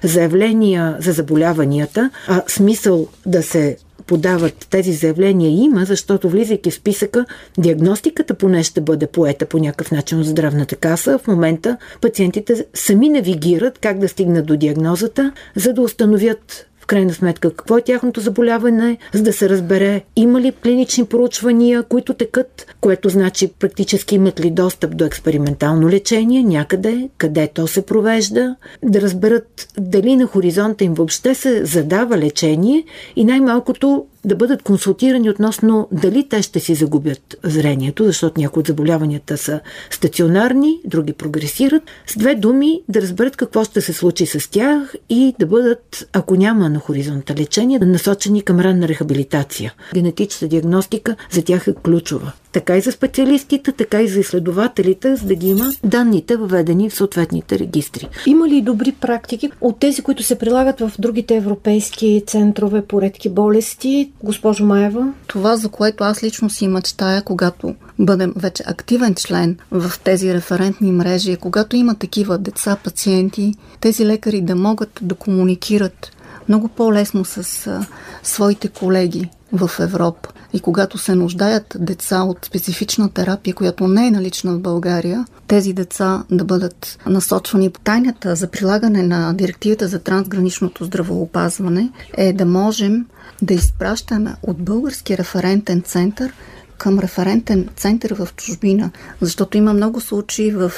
заявления 0.03 0.97
за 0.99 1.11
заболяванията, 1.11 2.09
а 2.27 2.43
смисъл 2.47 3.07
да 3.25 3.43
се 3.43 3.77
подават 4.07 4.67
тези 4.69 4.93
заявления 4.93 5.51
има, 5.51 5.85
защото 5.85 6.29
влизайки 6.29 6.71
в 6.71 6.73
списъка, 6.73 7.25
диагностиката 7.57 8.33
поне 8.33 8.63
ще 8.63 8.81
бъде 8.81 9.07
поета 9.07 9.45
по 9.45 9.57
някакъв 9.57 9.91
начин 9.91 10.19
от 10.19 10.25
здравната 10.25 10.75
каса. 10.75 11.17
В 11.17 11.27
момента 11.27 11.77
пациентите 12.01 12.65
сами 12.73 13.09
навигират 13.09 13.79
как 13.79 13.99
да 13.99 14.09
стигнат 14.09 14.45
до 14.45 14.57
диагнозата, 14.57 15.31
за 15.55 15.73
да 15.73 15.81
установят 15.81 16.67
крайна 16.87 17.13
сметка 17.13 17.53
какво 17.53 17.77
е 17.77 17.81
тяхното 17.81 18.21
заболяване, 18.21 18.97
за 19.13 19.23
да 19.23 19.33
се 19.33 19.49
разбере 19.49 20.01
има 20.15 20.41
ли 20.41 20.51
клинични 20.63 21.05
проучвания, 21.05 21.83
които 21.83 22.13
текат, 22.13 22.75
което 22.81 23.09
значи 23.09 23.47
практически 23.59 24.15
имат 24.15 24.39
ли 24.39 24.51
достъп 24.51 24.97
до 24.97 25.05
експериментално 25.05 25.89
лечение 25.89 26.43
някъде, 26.43 27.09
къде 27.17 27.47
то 27.53 27.67
се 27.67 27.85
провежда, 27.85 28.55
да 28.83 29.01
разберат 29.01 29.67
дали 29.79 30.15
на 30.15 30.25
хоризонта 30.25 30.83
им 30.83 30.93
въобще 30.93 31.35
се 31.35 31.65
задава 31.65 32.17
лечение 32.17 32.83
и 33.15 33.25
най-малкото 33.25 34.05
да 34.27 34.35
бъдат 34.35 34.63
консултирани 34.63 35.29
относно 35.29 35.87
дали 35.91 36.29
те 36.29 36.41
ще 36.41 36.59
си 36.59 36.75
загубят 36.75 37.37
зрението, 37.43 38.03
защото 38.03 38.41
някои 38.41 38.59
от 38.59 38.67
заболяванията 38.67 39.37
са 39.37 39.59
стационарни, 39.89 40.79
други 40.85 41.13
прогресират. 41.13 41.83
С 42.07 42.17
две 42.17 42.35
думи 42.35 42.81
да 42.89 43.01
разберат 43.01 43.35
какво 43.35 43.63
ще 43.63 43.81
се 43.81 43.93
случи 43.93 44.25
с 44.25 44.51
тях 44.51 44.95
и 45.09 45.35
да 45.39 45.45
бъдат, 45.45 46.09
ако 46.13 46.35
няма 46.35 46.69
на 46.69 46.79
хоризонта 46.79 47.35
лечение, 47.35 47.79
насочени 47.79 48.41
към 48.41 48.59
ранна 48.59 48.87
рехабилитация. 48.87 49.73
Генетичната 49.93 50.47
диагностика 50.47 51.15
за 51.31 51.43
тях 51.43 51.67
е 51.67 51.73
ключова 51.73 52.31
така 52.57 52.77
и 52.77 52.81
за 52.81 52.91
специалистите, 52.91 53.71
така 53.71 54.01
и 54.01 54.07
за 54.07 54.19
изследователите, 54.19 55.15
за 55.15 55.25
да 55.25 55.35
ги 55.35 55.47
има 55.47 55.71
данните 55.83 56.37
въведени 56.37 56.89
в 56.89 56.95
съответните 56.95 57.59
регистри. 57.59 58.09
Има 58.25 58.47
ли 58.47 58.61
добри 58.61 58.91
практики 58.91 59.51
от 59.61 59.79
тези, 59.79 60.01
които 60.01 60.23
се 60.23 60.39
прилагат 60.39 60.79
в 60.79 60.91
другите 60.99 61.35
европейски 61.35 62.23
центрове 62.27 62.81
по 62.81 63.01
редки 63.01 63.29
болести? 63.29 64.11
Госпожо 64.23 64.65
Маева? 64.65 65.13
Това, 65.27 65.57
за 65.57 65.69
което 65.69 66.03
аз 66.03 66.23
лично 66.23 66.49
си 66.49 66.67
мечтая, 66.67 67.21
когато 67.21 67.75
бъдем 67.99 68.33
вече 68.35 68.63
активен 68.67 69.15
член 69.15 69.57
в 69.71 69.91
тези 70.03 70.33
референтни 70.33 70.91
мрежи, 70.91 71.37
когато 71.37 71.75
има 71.75 71.95
такива 71.95 72.37
деца, 72.37 72.77
пациенти, 72.83 73.53
тези 73.81 74.05
лекари 74.05 74.41
да 74.41 74.55
могат 74.55 74.99
да 75.01 75.15
комуникират 75.15 76.11
много 76.49 76.67
по-лесно 76.67 77.25
с 77.25 77.67
а, 77.67 77.85
своите 78.23 78.67
колеги 78.67 79.29
в 79.51 79.71
Европа. 79.79 80.29
И 80.53 80.59
когато 80.59 80.97
се 80.97 81.15
нуждаят 81.15 81.77
деца 81.79 82.21
от 82.21 82.45
специфична 82.45 83.09
терапия, 83.09 83.55
която 83.55 83.87
не 83.87 84.07
е 84.07 84.11
налична 84.11 84.53
в 84.53 84.59
България, 84.59 85.25
тези 85.47 85.73
деца 85.73 86.23
да 86.31 86.43
бъдат 86.45 86.99
насочвани. 87.05 87.71
Тайната 87.83 88.35
за 88.35 88.47
прилагане 88.47 89.03
на 89.03 89.33
директивата 89.33 89.87
за 89.87 89.99
трансграничното 89.99 90.85
здравоопазване 90.85 91.89
е 92.17 92.33
да 92.33 92.45
можем 92.45 93.05
да 93.41 93.53
изпращаме 93.53 94.35
от 94.43 94.57
български 94.57 95.17
референтен 95.17 95.81
център 95.81 96.33
към 96.77 96.99
референтен 96.99 97.69
център 97.75 98.13
в 98.13 98.27
чужбина, 98.35 98.91
защото 99.21 99.57
има 99.57 99.73
много 99.73 100.01
случаи 100.01 100.51
в 100.51 100.71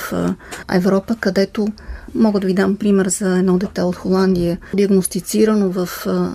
Европа, 0.70 1.16
където 1.20 1.68
Мога 2.16 2.40
да 2.40 2.48
ви 2.48 2.54
дам 2.54 2.76
пример 2.76 3.08
за 3.08 3.38
едно 3.38 3.58
дете 3.58 3.82
от 3.82 3.96
Холандия, 3.96 4.58
диагностицирано 4.74 5.70
в 5.70 5.90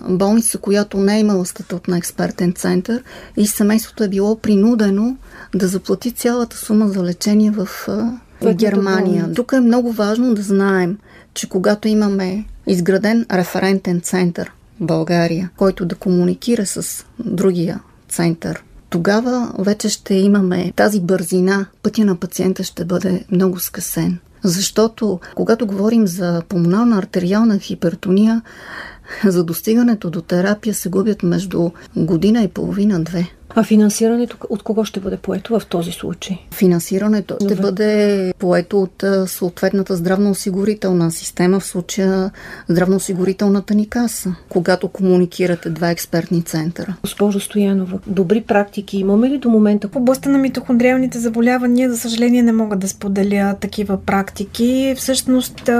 болница, 0.09 0.59
която 0.59 0.98
не 0.98 1.16
е 1.16 1.20
имала 1.20 1.46
статут 1.46 1.88
на 1.88 1.98
експертен 1.98 2.53
център 2.53 3.03
и 3.37 3.46
семейството 3.46 4.05
е 4.05 4.09
било 4.09 4.38
принудено 4.38 5.16
да 5.55 5.68
заплати 5.68 6.12
цялата 6.12 6.57
сума 6.57 6.88
за 6.88 7.03
лечение 7.03 7.50
в 7.50 7.68
Германия. 8.55 9.33
Тук 9.35 9.53
е 9.53 9.61
много 9.61 9.92
важно 9.92 10.35
да 10.35 10.42
знаем, 10.42 10.98
че 11.35 11.48
когато 11.48 11.88
имаме 11.88 12.44
изграден 12.66 13.27
референтен 13.33 14.00
център 14.00 14.53
в 14.81 14.85
България, 14.85 15.50
който 15.57 15.85
да 15.85 15.94
комуникира 15.94 16.66
с 16.66 17.05
другия 17.18 17.81
център, 18.09 18.64
тогава 18.94 19.52
вече 19.59 19.88
ще 19.88 20.14
имаме 20.14 20.72
тази 20.76 21.00
бързина, 21.00 21.66
пътя 21.83 22.04
на 22.04 22.16
пациента 22.16 22.64
ще 22.64 22.85
бъде 22.85 23.24
много 23.30 23.61
скъсен. 23.61 24.18
Защото 24.42 25.20
когато 25.35 25.66
говорим 25.66 26.07
за 26.07 26.42
пулмонална 26.48 26.98
артериална 26.98 27.59
хипертония, 27.59 28.42
за 29.24 29.44
достигането 29.44 30.11
до 30.11 30.20
терапия 30.20 30.74
се 30.74 30.88
губят 30.88 31.22
между 31.22 31.70
година 31.96 32.42
и 32.42 32.48
половина-две. 32.48 33.28
А 33.56 33.64
финансирането 33.64 34.36
от 34.48 34.62
кого 34.62 34.84
ще 34.84 35.00
бъде 35.00 35.16
поето 35.16 35.58
в 35.58 35.66
този 35.66 35.92
случай? 35.92 36.38
Финансирането 36.54 37.36
Добре. 37.40 37.54
ще 37.54 37.62
бъде 37.62 38.32
поето 38.38 38.82
от 38.82 39.04
съответната 39.26 39.96
здравноосигурителна 39.96 41.10
система, 41.10 41.60
в 41.60 41.64
случая 41.64 42.30
здравноосигурителната 42.68 43.74
ни 43.74 43.88
каса, 43.88 44.34
когато 44.48 44.88
комуникирате 44.88 45.70
два 45.70 45.90
експертни 45.90 46.42
центъра. 46.42 46.96
Госпожо 47.00 47.40
Стоянова, 47.40 47.98
добри 48.06 48.40
практики 48.40 48.98
имаме 48.98 49.30
ли 49.30 49.38
до 49.38 49.48
момента? 49.48 49.88
В 49.88 49.96
областта 49.96 50.30
на 50.30 50.38
митохондриалните 50.38 51.18
заболявания, 51.18 51.90
за 51.90 51.98
съжаление, 51.98 52.42
не 52.42 52.52
мога 52.52 52.76
да 52.76 52.88
споделя 52.88 53.56
такива 53.60 53.96
практики. 53.96 54.94
Всъщност, 54.96 55.70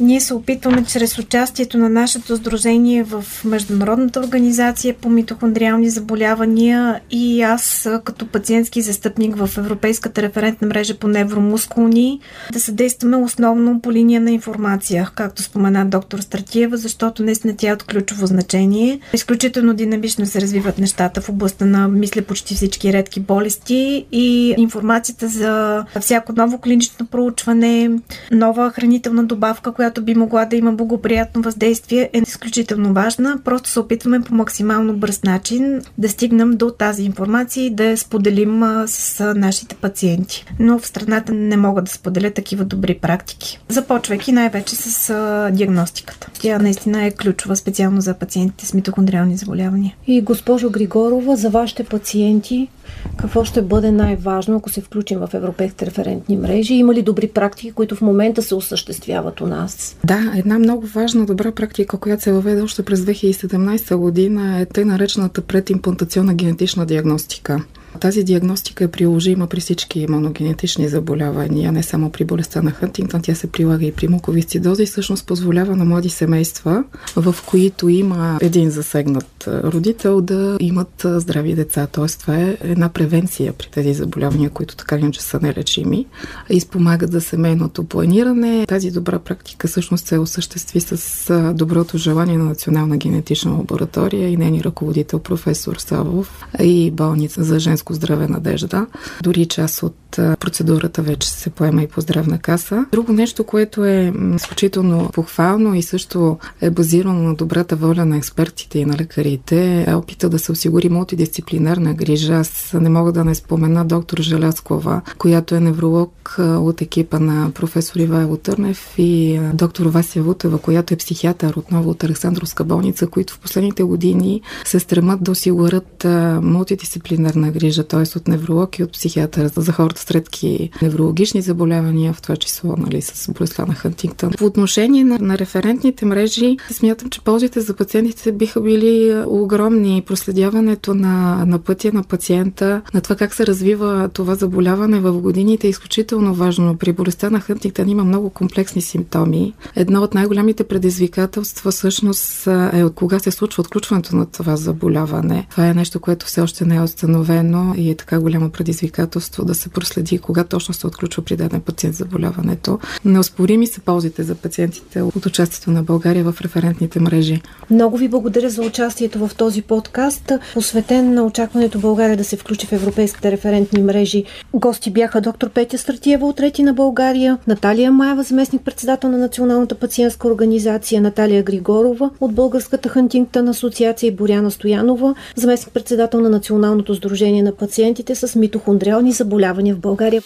ние 0.00 0.20
се 0.20 0.34
опитваме 0.34 0.84
чрез 0.84 1.18
участието 1.18 1.78
на 1.78 1.88
нашето 1.88 2.36
сдружение 2.36 3.02
в 3.02 3.24
Международната 3.44 4.20
организация 4.20 4.94
по 4.94 5.10
митохондриални 5.10 5.90
заболявания 5.90 7.00
и 7.10 7.42
аз 7.42 7.88
като 8.04 8.26
пациентски 8.26 8.82
застъпник 8.82 9.36
в 9.36 9.50
Европейската 9.58 10.22
референтна 10.22 10.68
мрежа 10.68 10.94
по 10.94 11.08
невромускулни 11.08 12.20
да 12.52 12.60
съдействаме 12.60 13.16
основно 13.16 13.80
по 13.80 13.92
линия 13.92 14.20
на 14.20 14.30
информация, 14.30 15.10
както 15.14 15.42
спомена 15.42 15.86
доктор 15.86 16.18
Стратиева, 16.18 16.76
защото 16.76 17.22
наистина 17.22 17.54
тя 17.56 17.68
е 17.68 17.72
от 17.72 17.82
ключово 17.82 18.26
значение. 18.26 19.00
Изключително 19.12 19.74
динамично 19.74 20.26
се 20.26 20.40
развиват 20.40 20.78
нещата 20.78 21.20
в 21.20 21.28
областта 21.28 21.64
на, 21.64 21.88
мисля, 21.88 22.22
почти 22.22 22.54
всички 22.54 22.92
редки 22.92 23.20
болести 23.20 24.06
и 24.12 24.54
информацията 24.58 25.28
за 25.28 25.84
всяко 26.00 26.32
ново 26.32 26.58
клинично 26.58 27.06
проучване, 27.06 27.90
нова 28.30 28.70
хранителна 28.70 29.24
добавка, 29.24 29.72
която 29.72 29.87
която 29.88 30.02
би 30.02 30.14
могла 30.14 30.44
да 30.44 30.56
има 30.56 30.72
благоприятно 30.72 31.42
въздействие, 31.42 32.10
е 32.12 32.18
изключително 32.18 32.92
важна. 32.92 33.38
Просто 33.44 33.70
се 33.70 33.80
опитваме 33.80 34.20
по 34.20 34.34
максимално 34.34 34.96
бърз 34.96 35.22
начин 35.22 35.82
да 35.98 36.08
стигнем 36.08 36.50
до 36.50 36.70
тази 36.70 37.02
информация 37.02 37.64
и 37.64 37.70
да 37.70 37.84
я 37.84 37.96
споделим 37.96 38.62
с 38.86 39.34
нашите 39.34 39.74
пациенти. 39.74 40.46
Но 40.60 40.78
в 40.78 40.86
страната 40.86 41.32
не 41.32 41.56
мога 41.56 41.82
да 41.82 41.90
споделя 41.90 42.30
такива 42.30 42.64
добри 42.64 42.98
практики. 42.98 43.60
Започвайки 43.68 44.32
най-вече 44.32 44.76
с 44.76 45.50
диагностиката. 45.52 46.30
Тя 46.40 46.58
наистина 46.58 47.04
е 47.04 47.10
ключова 47.10 47.56
специално 47.56 48.00
за 48.00 48.14
пациентите 48.14 48.66
с 48.66 48.74
митохондриални 48.74 49.36
заболявания. 49.36 49.94
И 50.06 50.20
госпожо 50.20 50.70
Григорова, 50.70 51.36
за 51.36 51.50
вашите 51.50 51.84
пациенти, 51.84 52.68
какво 53.16 53.44
ще 53.44 53.62
бъде 53.62 53.90
най-важно, 53.90 54.56
ако 54.56 54.70
се 54.70 54.80
включим 54.80 55.18
в 55.18 55.30
европейските 55.34 55.86
референтни 55.86 56.36
мрежи? 56.36 56.74
Има 56.74 56.94
ли 56.94 57.02
добри 57.02 57.28
практики, 57.28 57.72
които 57.72 57.96
в 57.96 58.00
момента 58.00 58.42
се 58.42 58.54
осъществяват 58.54 59.40
у 59.40 59.46
нас? 59.46 59.96
Да, 60.04 60.32
една 60.36 60.58
много 60.58 60.86
важна 60.86 61.26
добра 61.26 61.52
практика, 61.52 61.98
която 61.98 62.22
се 62.22 62.32
въведе 62.32 62.62
още 62.62 62.82
през 62.82 63.00
2017 63.00 63.96
година 63.96 64.60
е 64.60 64.66
тъй 64.66 64.84
наречената 64.84 65.40
предимплантационна 65.40 66.34
генетична 66.34 66.86
диагностика. 66.86 67.64
Тази 68.00 68.24
диагностика 68.24 68.84
е 68.84 68.88
приложима 68.88 69.46
при 69.46 69.60
всички 69.60 70.06
моногенетични 70.08 70.88
заболявания, 70.88 71.72
не 71.72 71.82
само 71.82 72.10
при 72.10 72.24
болестта 72.24 72.62
на 72.62 72.70
Хантингтон, 72.70 73.22
тя 73.22 73.34
се 73.34 73.46
прилага 73.46 73.86
и 73.86 73.92
при 73.92 74.08
муковисцидоза 74.08 74.82
и 74.82 74.86
всъщност 74.86 75.26
позволява 75.26 75.76
на 75.76 75.84
млади 75.84 76.08
семейства, 76.08 76.84
в 77.16 77.36
които 77.46 77.88
има 77.88 78.38
един 78.42 78.70
засегнат 78.70 79.48
родител, 79.48 80.20
да 80.20 80.56
имат 80.60 81.06
здрави 81.06 81.54
деца. 81.54 81.86
Тоест 81.92 82.20
това 82.20 82.36
е 82.36 82.56
една 82.60 82.88
превенция 82.88 83.52
при 83.52 83.68
тези 83.70 83.94
заболявания, 83.94 84.50
които 84.50 84.76
така 84.76 84.96
иначе 84.96 85.22
са 85.22 85.40
нелечими 85.42 86.06
и 86.50 86.60
спомагат 86.60 87.12
за 87.12 87.20
семейното 87.20 87.84
планиране. 87.84 88.66
Тази 88.66 88.90
добра 88.90 89.18
практика 89.18 89.68
всъщност 89.68 90.06
се 90.06 90.18
осъществи 90.18 90.80
с 90.80 91.52
доброто 91.54 91.98
желание 91.98 92.38
на 92.38 92.44
Национална 92.44 92.96
генетична 92.96 93.52
лаборатория 93.52 94.28
и 94.28 94.36
нейни 94.36 94.64
ръководител 94.64 95.18
професор 95.18 95.76
Савов 95.76 96.44
и 96.62 96.90
болница 96.90 97.44
за 97.44 97.58
женско 97.58 97.87
женско 97.88 97.94
здраве 97.94 98.28
надежда. 98.28 98.86
Дори 99.22 99.46
част 99.46 99.82
от 99.82 99.96
процедурата 100.16 101.02
вече 101.02 101.28
се 101.28 101.50
поема 101.50 101.82
и 101.82 101.86
по 101.86 102.00
здравна 102.00 102.38
каса. 102.38 102.86
Друго 102.92 103.12
нещо, 103.12 103.44
което 103.44 103.84
е 103.84 104.12
изключително 104.36 105.10
похвално 105.12 105.74
и 105.74 105.82
също 105.82 106.38
е 106.60 106.70
базирано 106.70 107.22
на 107.22 107.34
добрата 107.34 107.76
воля 107.76 108.04
на 108.04 108.16
експертите 108.16 108.78
и 108.78 108.84
на 108.84 108.96
лекарите, 108.96 109.84
е 109.88 109.94
опита 109.94 110.28
да 110.28 110.38
се 110.38 110.52
осигури 110.52 110.88
мултидисциплинарна 110.88 111.94
грижа. 111.94 112.34
Аз 112.34 112.72
не 112.80 112.88
мога 112.88 113.12
да 113.12 113.24
не 113.24 113.34
спомена 113.34 113.84
доктор 113.84 114.18
Желяскова, 114.18 115.00
която 115.18 115.54
е 115.54 115.60
невролог 115.60 116.36
от 116.38 116.82
екипа 116.82 117.18
на 117.18 117.50
професор 117.54 118.00
Ивайло 118.00 118.36
Търнев 118.36 118.94
и 118.98 119.40
доктор 119.54 119.86
Вася 119.86 120.22
Вутева, 120.22 120.58
която 120.58 120.94
е 120.94 120.96
психиатър 120.96 121.54
отново 121.56 121.90
от 121.90 122.04
Александровска 122.04 122.64
болница, 122.64 123.06
които 123.06 123.34
в 123.34 123.38
последните 123.38 123.82
години 123.82 124.40
се 124.64 124.80
стремат 124.80 125.22
да 125.22 125.30
осигурят 125.30 126.06
мултидисциплинарна 126.42 127.50
грижа 127.50 127.77
мрежа, 127.78 127.84
т.е. 127.84 128.18
от 128.18 128.28
невролог 128.28 128.78
и 128.78 128.82
от 128.82 128.92
психиатър 128.92 129.50
за 129.56 129.72
хората 129.72 130.00
с 130.00 130.10
редки 130.10 130.70
неврологични 130.82 131.42
заболявания, 131.42 132.12
в 132.12 132.22
това 132.22 132.36
число 132.36 132.74
нали, 132.78 133.02
с 133.02 133.32
болестта 133.32 133.66
на 133.66 133.74
Хантингтън. 133.74 134.30
По 134.38 134.44
отношение 134.44 135.04
на, 135.04 135.18
на 135.18 135.38
референтните 135.38 136.06
мрежи, 136.06 136.56
смятам, 136.70 137.10
че 137.10 137.20
ползите 137.20 137.60
за 137.60 137.74
пациентите 137.74 138.32
биха 138.32 138.60
били 138.60 139.22
огромни. 139.26 140.02
Проследяването 140.06 140.94
на, 140.94 141.44
на 141.46 141.58
пътя 141.58 141.90
на 141.92 142.02
пациента, 142.02 142.82
на 142.94 143.00
това 143.00 143.16
как 143.16 143.34
се 143.34 143.46
развива 143.46 144.10
това 144.12 144.34
заболяване 144.34 145.00
в 145.00 145.12
годините 145.12 145.66
е 145.66 145.70
изключително 145.70 146.34
важно. 146.34 146.76
При 146.76 146.92
болестта 146.92 147.30
на 147.30 147.40
Хантингтън 147.40 147.88
има 147.88 148.04
много 148.04 148.30
комплексни 148.30 148.82
симптоми. 148.82 149.54
Едно 149.76 150.02
от 150.02 150.14
най-голямите 150.14 150.64
предизвикателства 150.64 151.70
всъщност 151.70 152.46
е 152.72 152.84
от 152.84 152.94
кога 152.94 153.18
се 153.18 153.30
случва 153.30 153.60
отключването 153.60 154.16
на 154.16 154.26
това 154.26 154.56
заболяване. 154.56 155.46
Това 155.50 155.68
е 155.68 155.74
нещо, 155.74 156.00
което 156.00 156.26
все 156.26 156.40
още 156.40 156.64
не 156.64 156.76
е 156.76 156.80
установено 156.80 157.57
и 157.76 157.90
е 157.90 157.94
така 157.94 158.20
голямо 158.20 158.50
предизвикателство 158.50 159.44
да 159.44 159.54
се 159.54 159.68
проследи 159.68 160.18
кога 160.18 160.44
точно 160.44 160.74
се 160.74 160.86
отключва 160.86 161.22
при 161.22 161.36
даден 161.36 161.60
пациент 161.60 161.94
заболяването. 161.94 162.78
Неоспорими 163.04 163.66
са 163.66 163.80
ползите 163.80 164.22
за 164.22 164.34
пациентите 164.34 165.02
от 165.02 165.26
участието 165.26 165.70
на 165.70 165.82
България 165.82 166.24
в 166.24 166.40
референтните 166.40 167.00
мрежи. 167.00 167.42
Много 167.70 167.96
ви 167.96 168.08
благодаря 168.08 168.50
за 168.50 168.62
участието 168.62 169.18
в 169.18 169.34
този 169.36 169.62
подкаст, 169.62 170.32
посветен 170.54 171.14
на 171.14 171.24
очакването 171.24 171.78
България 171.78 172.16
да 172.16 172.24
се 172.24 172.36
включи 172.36 172.66
в 172.66 172.72
европейските 172.72 173.30
референтни 173.30 173.82
мрежи. 173.82 174.24
Гости 174.54 174.90
бяха 174.90 175.20
доктор 175.20 175.50
Петя 175.50 175.78
Стратиева 175.78 176.26
от 176.26 176.36
Трети 176.36 176.62
на 176.62 176.74
България, 176.74 177.38
Наталия 177.46 177.92
Маева, 177.92 178.22
заместник 178.22 178.62
председател 178.62 179.10
на 179.10 179.18
Националната 179.18 179.74
пациентска 179.74 180.28
организация, 180.28 181.00
Наталия 181.00 181.42
Григорова 181.42 182.10
от 182.20 182.34
Българската 182.34 182.88
Хантингтън 182.88 183.48
асоциация 183.48 184.08
и 184.08 184.14
Боряна 184.14 184.50
Стоянова, 184.50 185.14
заместник 185.36 185.74
председател 185.74 186.20
на 186.20 186.28
Националното 186.28 186.94
сдружение 186.94 187.42
на 187.48 187.56
пациентите 187.56 188.14
с 188.14 188.38
митохондриални 188.38 189.12
заболявания 189.12 189.74
в 189.74 189.80
България. 189.80 190.22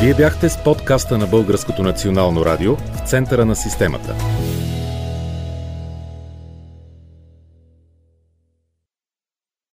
Вие 0.00 0.14
бяхте 0.14 0.48
с 0.48 0.64
подкаста 0.64 1.18
на 1.18 1.26
Българското 1.26 1.82
национално 1.82 2.44
радио 2.44 2.76
в 2.76 3.08
центъра 3.08 3.44
на 3.44 3.56
системата. 3.56 4.14